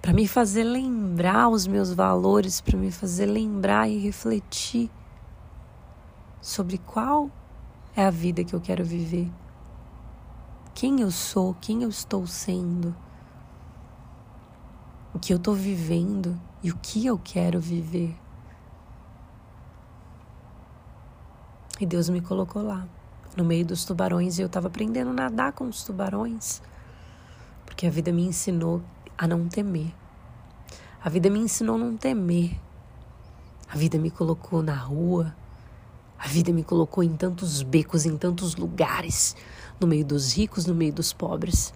Para 0.01 0.13
me 0.13 0.27
fazer 0.27 0.63
lembrar 0.63 1.47
os 1.49 1.67
meus 1.67 1.93
valores, 1.93 2.59
para 2.59 2.75
me 2.75 2.91
fazer 2.91 3.27
lembrar 3.27 3.87
e 3.87 3.99
refletir 3.99 4.89
sobre 6.41 6.79
qual 6.79 7.29
é 7.95 8.03
a 8.03 8.09
vida 8.09 8.43
que 8.43 8.55
eu 8.55 8.59
quero 8.59 8.83
viver. 8.83 9.31
Quem 10.73 11.01
eu 11.01 11.11
sou, 11.11 11.55
quem 11.61 11.83
eu 11.83 11.89
estou 11.89 12.25
sendo, 12.25 12.95
o 15.13 15.19
que 15.19 15.31
eu 15.31 15.37
estou 15.37 15.53
vivendo 15.53 16.39
e 16.63 16.71
o 16.71 16.77
que 16.77 17.05
eu 17.05 17.19
quero 17.23 17.59
viver. 17.59 18.17
E 21.79 21.85
Deus 21.85 22.09
me 22.09 22.21
colocou 22.21 22.63
lá, 22.63 22.87
no 23.37 23.43
meio 23.43 23.65
dos 23.65 23.85
tubarões, 23.85 24.39
e 24.39 24.41
eu 24.41 24.47
estava 24.47 24.67
aprendendo 24.67 25.11
a 25.11 25.13
nadar 25.13 25.51
com 25.51 25.65
os 25.65 25.83
tubarões. 25.83 26.59
Porque 27.65 27.85
a 27.85 27.89
vida 27.91 28.11
me 28.11 28.23
ensinou 28.23 28.81
a 29.17 29.27
não 29.27 29.47
temer. 29.47 29.93
A 31.03 31.09
vida 31.09 31.29
me 31.29 31.39
ensinou 31.39 31.75
a 31.75 31.79
não 31.79 31.97
temer. 31.97 32.59
A 33.67 33.75
vida 33.75 33.97
me 33.97 34.11
colocou 34.11 34.61
na 34.61 34.75
rua. 34.75 35.35
A 36.17 36.27
vida 36.27 36.53
me 36.53 36.63
colocou 36.63 37.03
em 37.03 37.15
tantos 37.15 37.63
becos, 37.63 38.05
em 38.05 38.15
tantos 38.15 38.55
lugares, 38.55 39.35
no 39.79 39.87
meio 39.87 40.05
dos 40.05 40.33
ricos, 40.33 40.67
no 40.67 40.75
meio 40.75 40.93
dos 40.93 41.11
pobres. 41.11 41.73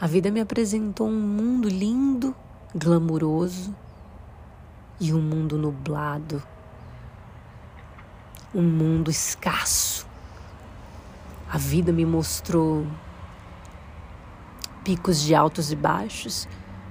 A 0.00 0.06
vida 0.06 0.30
me 0.30 0.40
apresentou 0.40 1.08
um 1.08 1.20
mundo 1.20 1.68
lindo, 1.68 2.34
glamuroso 2.74 3.74
e 5.00 5.12
um 5.12 5.20
mundo 5.20 5.58
nublado, 5.58 6.42
um 8.54 8.62
mundo 8.62 9.10
escasso. 9.10 10.06
A 11.50 11.58
vida 11.58 11.92
me 11.92 12.06
mostrou 12.06 12.86
picos 14.84 15.20
de 15.20 15.34
altos 15.34 15.70
e 15.72 15.76
baixos. 15.76 16.48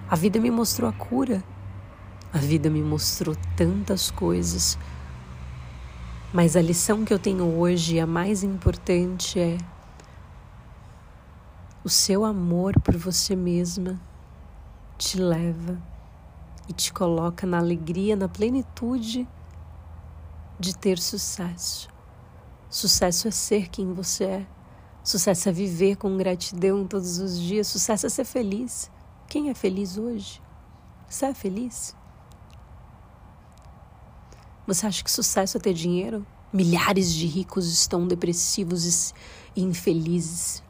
A 0.10 0.16
vida 0.16 0.40
me 0.40 0.52
mostrou 0.52 0.90
a 0.90 0.94
cura. 0.94 1.44
A 2.32 2.38
vida 2.38 2.70
me 2.70 2.82
mostrou 2.82 3.36
tantas 3.56 4.12
coisas. 4.12 4.78
Mas 6.32 6.56
a 6.56 6.62
lição 6.62 7.04
que 7.04 7.14
eu 7.14 7.18
tenho 7.18 7.58
hoje, 7.58 8.00
a 8.00 8.06
mais 8.06 8.44
importante, 8.44 9.40
é 9.40 9.58
o 11.84 11.90
seu 11.90 12.24
amor 12.24 12.80
por 12.82 12.96
você 12.96 13.36
mesma 13.36 14.00
te 14.98 15.18
leva 15.20 15.82
e 16.68 16.74
te 16.74 16.94
coloca 16.94 17.48
na 17.48 17.58
alegria, 17.58 18.16
na 18.16 18.28
plenitude 18.28 19.28
de 20.60 20.78
ter 20.78 21.00
sucesso. 21.00 21.90
Sucesso 22.70 23.28
é 23.28 23.32
ser 23.32 23.70
quem 23.70 23.94
você 23.94 24.24
é. 24.26 24.48
Sucesso 25.10 25.50
é 25.50 25.52
viver 25.52 25.96
com 25.96 26.16
gratidão 26.18 26.86
todos 26.86 27.18
os 27.18 27.40
dias. 27.40 27.66
Sucesso 27.66 28.06
é 28.06 28.10
ser 28.10 28.26
feliz. 28.26 28.92
Quem 29.28 29.50
é 29.50 29.56
feliz 29.56 29.98
hoje? 29.98 30.40
Você 31.10 31.26
é 31.26 31.34
feliz? 31.34 31.96
Você 34.68 34.86
acha 34.86 35.04
que 35.04 35.10
sucesso 35.10 35.58
é 35.58 35.60
ter 35.60 35.74
dinheiro? 35.74 36.24
Milhares 36.54 37.12
de 37.12 37.26
ricos 37.26 37.74
estão 37.74 38.08
depressivos 38.08 39.12
e 39.56 39.64
infelizes. 39.64 40.62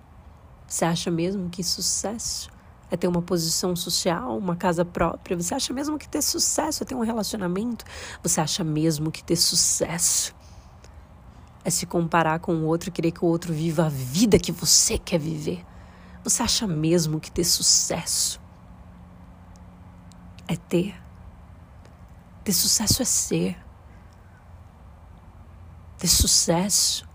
Você 0.66 0.86
acha 0.86 1.12
mesmo 1.12 1.50
que 1.50 1.62
sucesso 1.62 2.50
é 2.90 2.96
ter 2.96 3.10
uma 3.10 3.22
posição 3.22 3.76
social, 3.76 4.38
uma 4.38 4.56
casa 4.56 4.86
própria? 4.86 5.36
Você 5.36 5.54
acha 5.54 5.74
mesmo 5.74 6.00
que 6.00 6.08
ter 6.08 6.22
sucesso 6.22 6.82
é 6.82 6.86
ter 6.86 6.96
um 6.96 7.04
relacionamento? 7.04 7.84
Você 8.24 8.40
acha 8.40 8.64
mesmo 8.64 9.12
que 9.12 9.22
ter 9.22 9.36
sucesso 9.36 10.34
é 11.64 11.70
se 11.70 11.86
comparar 11.86 12.40
com 12.40 12.56
o 12.56 12.66
outro 12.66 12.90
e 12.90 12.92
querer 12.92 13.12
que 13.12 13.24
o 13.24 13.28
outro 13.28 13.54
viva 13.54 13.86
a 13.86 13.90
vida 13.90 14.40
que 14.40 14.52
você 14.52 14.98
quer 14.98 15.20
viver? 15.20 15.66
Você 16.24 16.44
acha 16.44 16.68
mesmo 16.68 17.20
que 17.20 17.32
ter 17.32 17.44
sucesso 17.44 18.40
é 20.50 20.56
ter? 20.56 21.00
Ter 22.44 22.54
sucesso 22.54 23.04
é 23.04 23.06
ser. 23.06 23.58
Ter 26.00 26.08
sucesso 26.08 27.08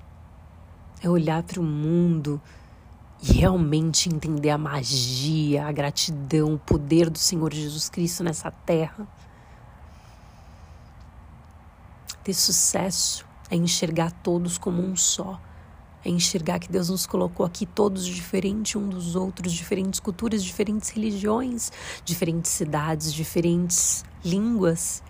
é 1.03 1.11
olhar 1.11 1.43
para 1.43 1.59
o 1.59 1.65
mundo 1.65 2.41
e 3.21 3.33
realmente 3.33 4.09
entender 4.09 4.51
a 4.51 4.59
magia, 4.59 5.67
a 5.67 5.73
gratidão, 5.73 6.55
o 6.55 6.59
poder 6.59 7.11
do 7.11 7.19
Senhor 7.19 7.53
Jesus 7.53 7.89
Cristo 7.89 8.23
nessa 8.23 8.53
terra. 8.53 9.05
Ter 12.23 12.35
sucesso 12.35 13.27
é 13.51 13.57
enxergar 13.57 14.11
todos 14.11 14.59
como 14.59 14.83
um 14.83 14.97
só. 14.97 15.41
É 16.05 16.11
enxergar 16.11 16.59
que 16.59 16.71
Deus 16.71 16.91
nos 16.91 17.07
colocou 17.07 17.47
aqui 17.47 17.65
todos 17.65 18.05
diferentes 18.05 18.77
um 18.77 18.89
dos 18.89 19.17
outros, 19.17 19.53
diferentes 19.53 20.01
culturas, 20.01 20.45
diferentes 20.45 20.91
religiões, 20.91 21.73
diferentes 22.05 22.51
cidades, 22.51 23.13
diferentes 23.13 24.05
línguas, 24.23 25.03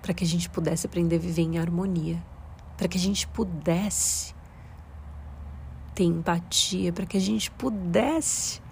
para 0.00 0.14
que 0.14 0.22
a 0.22 0.26
gente 0.26 0.48
pudesse 0.48 0.86
aprender 0.86 1.16
a 1.16 1.18
viver 1.18 1.42
em 1.42 1.58
harmonia, 1.58 2.22
para 2.76 2.86
que 2.86 2.96
a 2.96 3.00
gente 3.00 3.26
pudesse 3.26 4.34
ter 5.94 6.04
empatia, 6.04 6.92
para 6.92 7.06
que 7.06 7.16
a 7.16 7.20
gente 7.20 7.50
pudesse 7.50 8.62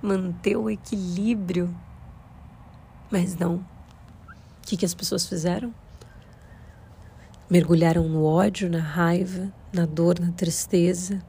manter 0.00 0.56
o 0.56 0.70
equilíbrio. 0.70 1.74
Mas 3.10 3.36
não. 3.36 3.56
O 3.56 3.64
que, 4.62 4.76
que 4.76 4.84
as 4.84 4.94
pessoas 4.94 5.26
fizeram? 5.26 5.74
Mergulharam 7.50 8.06
no 8.06 8.24
ódio, 8.24 8.68
na 8.68 8.78
raiva, 8.78 9.50
na 9.72 9.86
dor, 9.86 10.20
na 10.20 10.30
tristeza. 10.32 11.22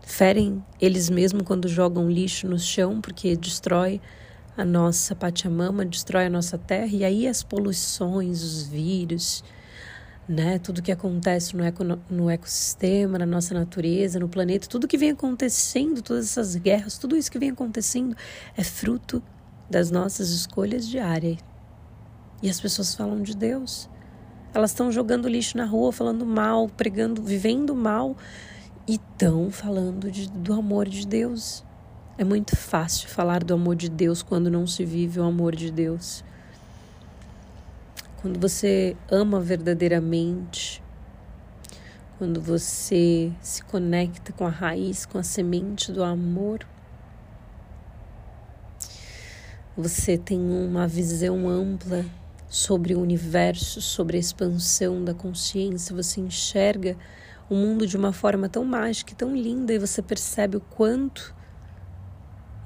Ferem 0.00 0.64
eles 0.80 1.10
mesmos 1.10 1.42
quando 1.42 1.68
jogam 1.68 2.10
lixo 2.10 2.48
no 2.48 2.58
chão, 2.58 2.98
porque 2.98 3.36
destrói 3.36 4.00
a 4.56 4.64
nossa 4.64 5.14
Pachamama, 5.14 5.84
destrói 5.84 6.26
a 6.26 6.30
nossa 6.30 6.56
terra, 6.56 6.96
e 6.96 7.04
aí 7.04 7.28
as 7.28 7.42
poluições, 7.42 8.42
os 8.42 8.62
vírus, 8.62 9.44
né? 10.26 10.58
Tudo 10.58 10.80
que 10.80 10.90
acontece 10.90 11.54
no, 11.54 11.62
eco, 11.62 11.84
no 12.08 12.30
ecossistema, 12.30 13.18
na 13.18 13.26
nossa 13.26 13.52
natureza, 13.52 14.18
no 14.18 14.30
planeta, 14.30 14.66
tudo 14.66 14.88
que 14.88 14.96
vem 14.96 15.10
acontecendo, 15.10 16.00
todas 16.00 16.24
essas 16.24 16.56
guerras, 16.56 16.96
tudo 16.96 17.18
isso 17.18 17.30
que 17.30 17.38
vem 17.38 17.50
acontecendo 17.50 18.16
é 18.56 18.64
fruto 18.64 19.22
das 19.68 19.90
nossas 19.90 20.30
escolhas 20.30 20.88
diárias. 20.88 21.36
E 22.42 22.48
as 22.48 22.58
pessoas 22.58 22.94
falam 22.94 23.22
de 23.22 23.36
Deus. 23.36 23.90
Elas 24.54 24.70
estão 24.70 24.92
jogando 24.92 25.28
lixo 25.28 25.56
na 25.56 25.64
rua, 25.64 25.92
falando 25.92 26.26
mal, 26.26 26.68
pregando, 26.68 27.22
vivendo 27.22 27.74
mal 27.74 28.16
e 28.86 28.94
estão 28.94 29.50
falando 29.50 30.10
de, 30.10 30.28
do 30.30 30.52
amor 30.52 30.88
de 30.88 31.06
Deus. 31.06 31.64
É 32.18 32.24
muito 32.24 32.54
fácil 32.54 33.08
falar 33.08 33.42
do 33.42 33.54
amor 33.54 33.74
de 33.76 33.88
Deus 33.88 34.22
quando 34.22 34.50
não 34.50 34.66
se 34.66 34.84
vive 34.84 35.18
o 35.18 35.24
amor 35.24 35.56
de 35.56 35.70
Deus. 35.70 36.22
Quando 38.20 38.38
você 38.38 38.94
ama 39.10 39.40
verdadeiramente, 39.40 40.82
quando 42.18 42.40
você 42.40 43.32
se 43.40 43.64
conecta 43.64 44.32
com 44.32 44.46
a 44.46 44.50
raiz, 44.50 45.06
com 45.06 45.18
a 45.18 45.22
semente 45.22 45.90
do 45.90 46.04
amor, 46.04 46.60
você 49.76 50.18
tem 50.18 50.38
uma 50.38 50.86
visão 50.86 51.48
ampla 51.48 52.04
sobre 52.52 52.94
o 52.94 53.00
universo, 53.00 53.80
sobre 53.80 54.18
a 54.18 54.20
expansão 54.20 55.02
da 55.02 55.14
consciência, 55.14 55.96
você 55.96 56.20
enxerga 56.20 56.98
o 57.48 57.54
mundo 57.54 57.86
de 57.86 57.96
uma 57.96 58.12
forma 58.12 58.46
tão 58.46 58.62
mágica 58.62 59.14
e 59.14 59.16
tão 59.16 59.34
linda 59.34 59.72
e 59.72 59.78
você 59.78 60.02
percebe 60.02 60.58
o 60.58 60.60
quanto 60.60 61.34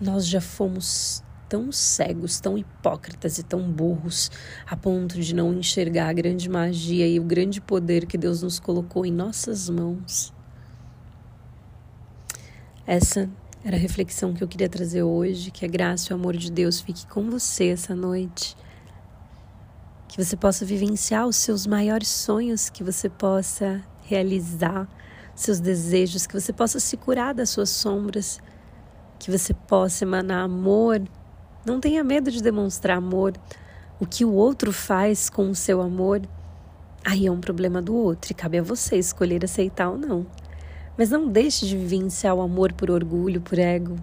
nós 0.00 0.26
já 0.26 0.40
fomos 0.40 1.22
tão 1.48 1.70
cegos, 1.70 2.40
tão 2.40 2.58
hipócritas 2.58 3.38
e 3.38 3.44
tão 3.44 3.70
burros 3.70 4.28
a 4.66 4.76
ponto 4.76 5.20
de 5.20 5.32
não 5.32 5.54
enxergar 5.54 6.08
a 6.08 6.12
grande 6.12 6.50
magia 6.50 7.06
e 7.06 7.20
o 7.20 7.24
grande 7.24 7.60
poder 7.60 8.06
que 8.06 8.18
Deus 8.18 8.42
nos 8.42 8.58
colocou 8.58 9.06
em 9.06 9.12
nossas 9.12 9.70
mãos. 9.70 10.34
Essa 12.84 13.30
era 13.64 13.76
a 13.76 13.80
reflexão 13.80 14.34
que 14.34 14.42
eu 14.42 14.48
queria 14.48 14.68
trazer 14.68 15.04
hoje, 15.04 15.52
que 15.52 15.64
a 15.64 15.68
graça 15.68 16.08
e 16.10 16.12
o 16.12 16.16
amor 16.16 16.36
de 16.36 16.50
Deus 16.50 16.80
fique 16.80 17.06
com 17.06 17.30
você 17.30 17.68
essa 17.68 17.94
noite 17.94 18.56
que 20.16 20.24
você 20.24 20.34
possa 20.34 20.64
vivenciar 20.64 21.26
os 21.26 21.36
seus 21.36 21.66
maiores 21.66 22.08
sonhos, 22.08 22.70
que 22.70 22.82
você 22.82 23.06
possa 23.06 23.82
realizar 24.02 24.88
seus 25.34 25.60
desejos, 25.60 26.26
que 26.26 26.32
você 26.32 26.54
possa 26.54 26.80
se 26.80 26.96
curar 26.96 27.34
das 27.34 27.50
suas 27.50 27.68
sombras, 27.68 28.40
que 29.18 29.30
você 29.30 29.52
possa 29.52 30.04
emanar 30.04 30.42
amor. 30.42 31.02
Não 31.66 31.78
tenha 31.78 32.02
medo 32.02 32.30
de 32.30 32.42
demonstrar 32.42 32.96
amor. 32.96 33.34
O 34.00 34.06
que 34.06 34.24
o 34.24 34.32
outro 34.32 34.72
faz 34.72 35.28
com 35.28 35.50
o 35.50 35.54
seu 35.54 35.82
amor, 35.82 36.22
aí 37.04 37.26
é 37.26 37.30
um 37.30 37.38
problema 37.38 37.82
do 37.82 37.94
outro 37.94 38.32
e 38.32 38.34
cabe 38.34 38.56
a 38.56 38.62
você 38.62 38.96
escolher 38.96 39.44
aceitar 39.44 39.90
ou 39.90 39.98
não. 39.98 40.26
Mas 40.96 41.10
não 41.10 41.28
deixe 41.28 41.66
de 41.66 41.76
vivenciar 41.76 42.34
o 42.34 42.40
amor 42.40 42.72
por 42.72 42.90
orgulho, 42.90 43.42
por 43.42 43.58
ego. 43.58 43.96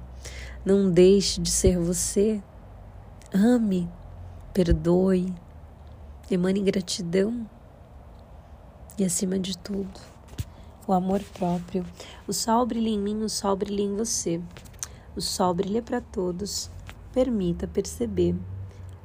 Não 0.63 0.91
deixe 0.91 1.41
de 1.41 1.49
ser 1.49 1.80
você. 1.80 2.39
Ame, 3.34 3.89
perdoe, 4.54 5.34
Emane 6.31 6.62
gratidão 6.62 7.47
e, 8.97 9.03
acima 9.03 9.38
de 9.38 9.57
tudo, 9.57 9.99
o 10.88 10.93
amor 10.93 11.21
próprio. 11.33 11.86
O 12.27 12.33
sol 12.33 12.65
brilha 12.65 12.89
em 12.89 12.99
mim, 12.99 13.23
o 13.23 13.29
sol 13.29 13.55
brilha 13.55 13.81
em 13.81 13.95
você. 13.95 14.39
O 15.15 15.21
sol 15.21 15.53
brilha 15.53 15.81
para 15.81 16.01
todos. 16.01 16.69
Permita 17.13 17.67
perceber. 17.67 18.36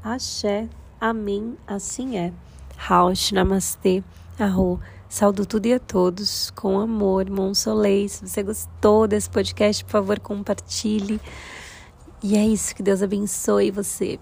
Axé, 0.02 0.68
amém, 1.00 1.57
assim 1.66 2.16
é. 2.16 2.33
Raush, 2.76 3.33
namastê, 3.33 4.02
arro. 4.38 4.81
Saúdo 5.09 5.46
tudo 5.46 5.64
e 5.66 5.72
a 5.72 5.81
todos 5.81 6.50
com 6.50 6.78
amor, 6.78 7.31
Monsolei. 7.31 8.09
Se 8.09 8.28
você 8.28 8.42
gostou 8.42 9.09
desse 9.09 9.28
podcast, 9.28 9.83
por 9.85 9.92
favor, 9.92 10.20
compartilhe. 10.20 11.18
E 12.22 12.37
é 12.37 12.46
isso, 12.46 12.74
que 12.74 12.83
Deus 12.83 13.02
abençoe 13.02 13.70
você. 13.70 14.18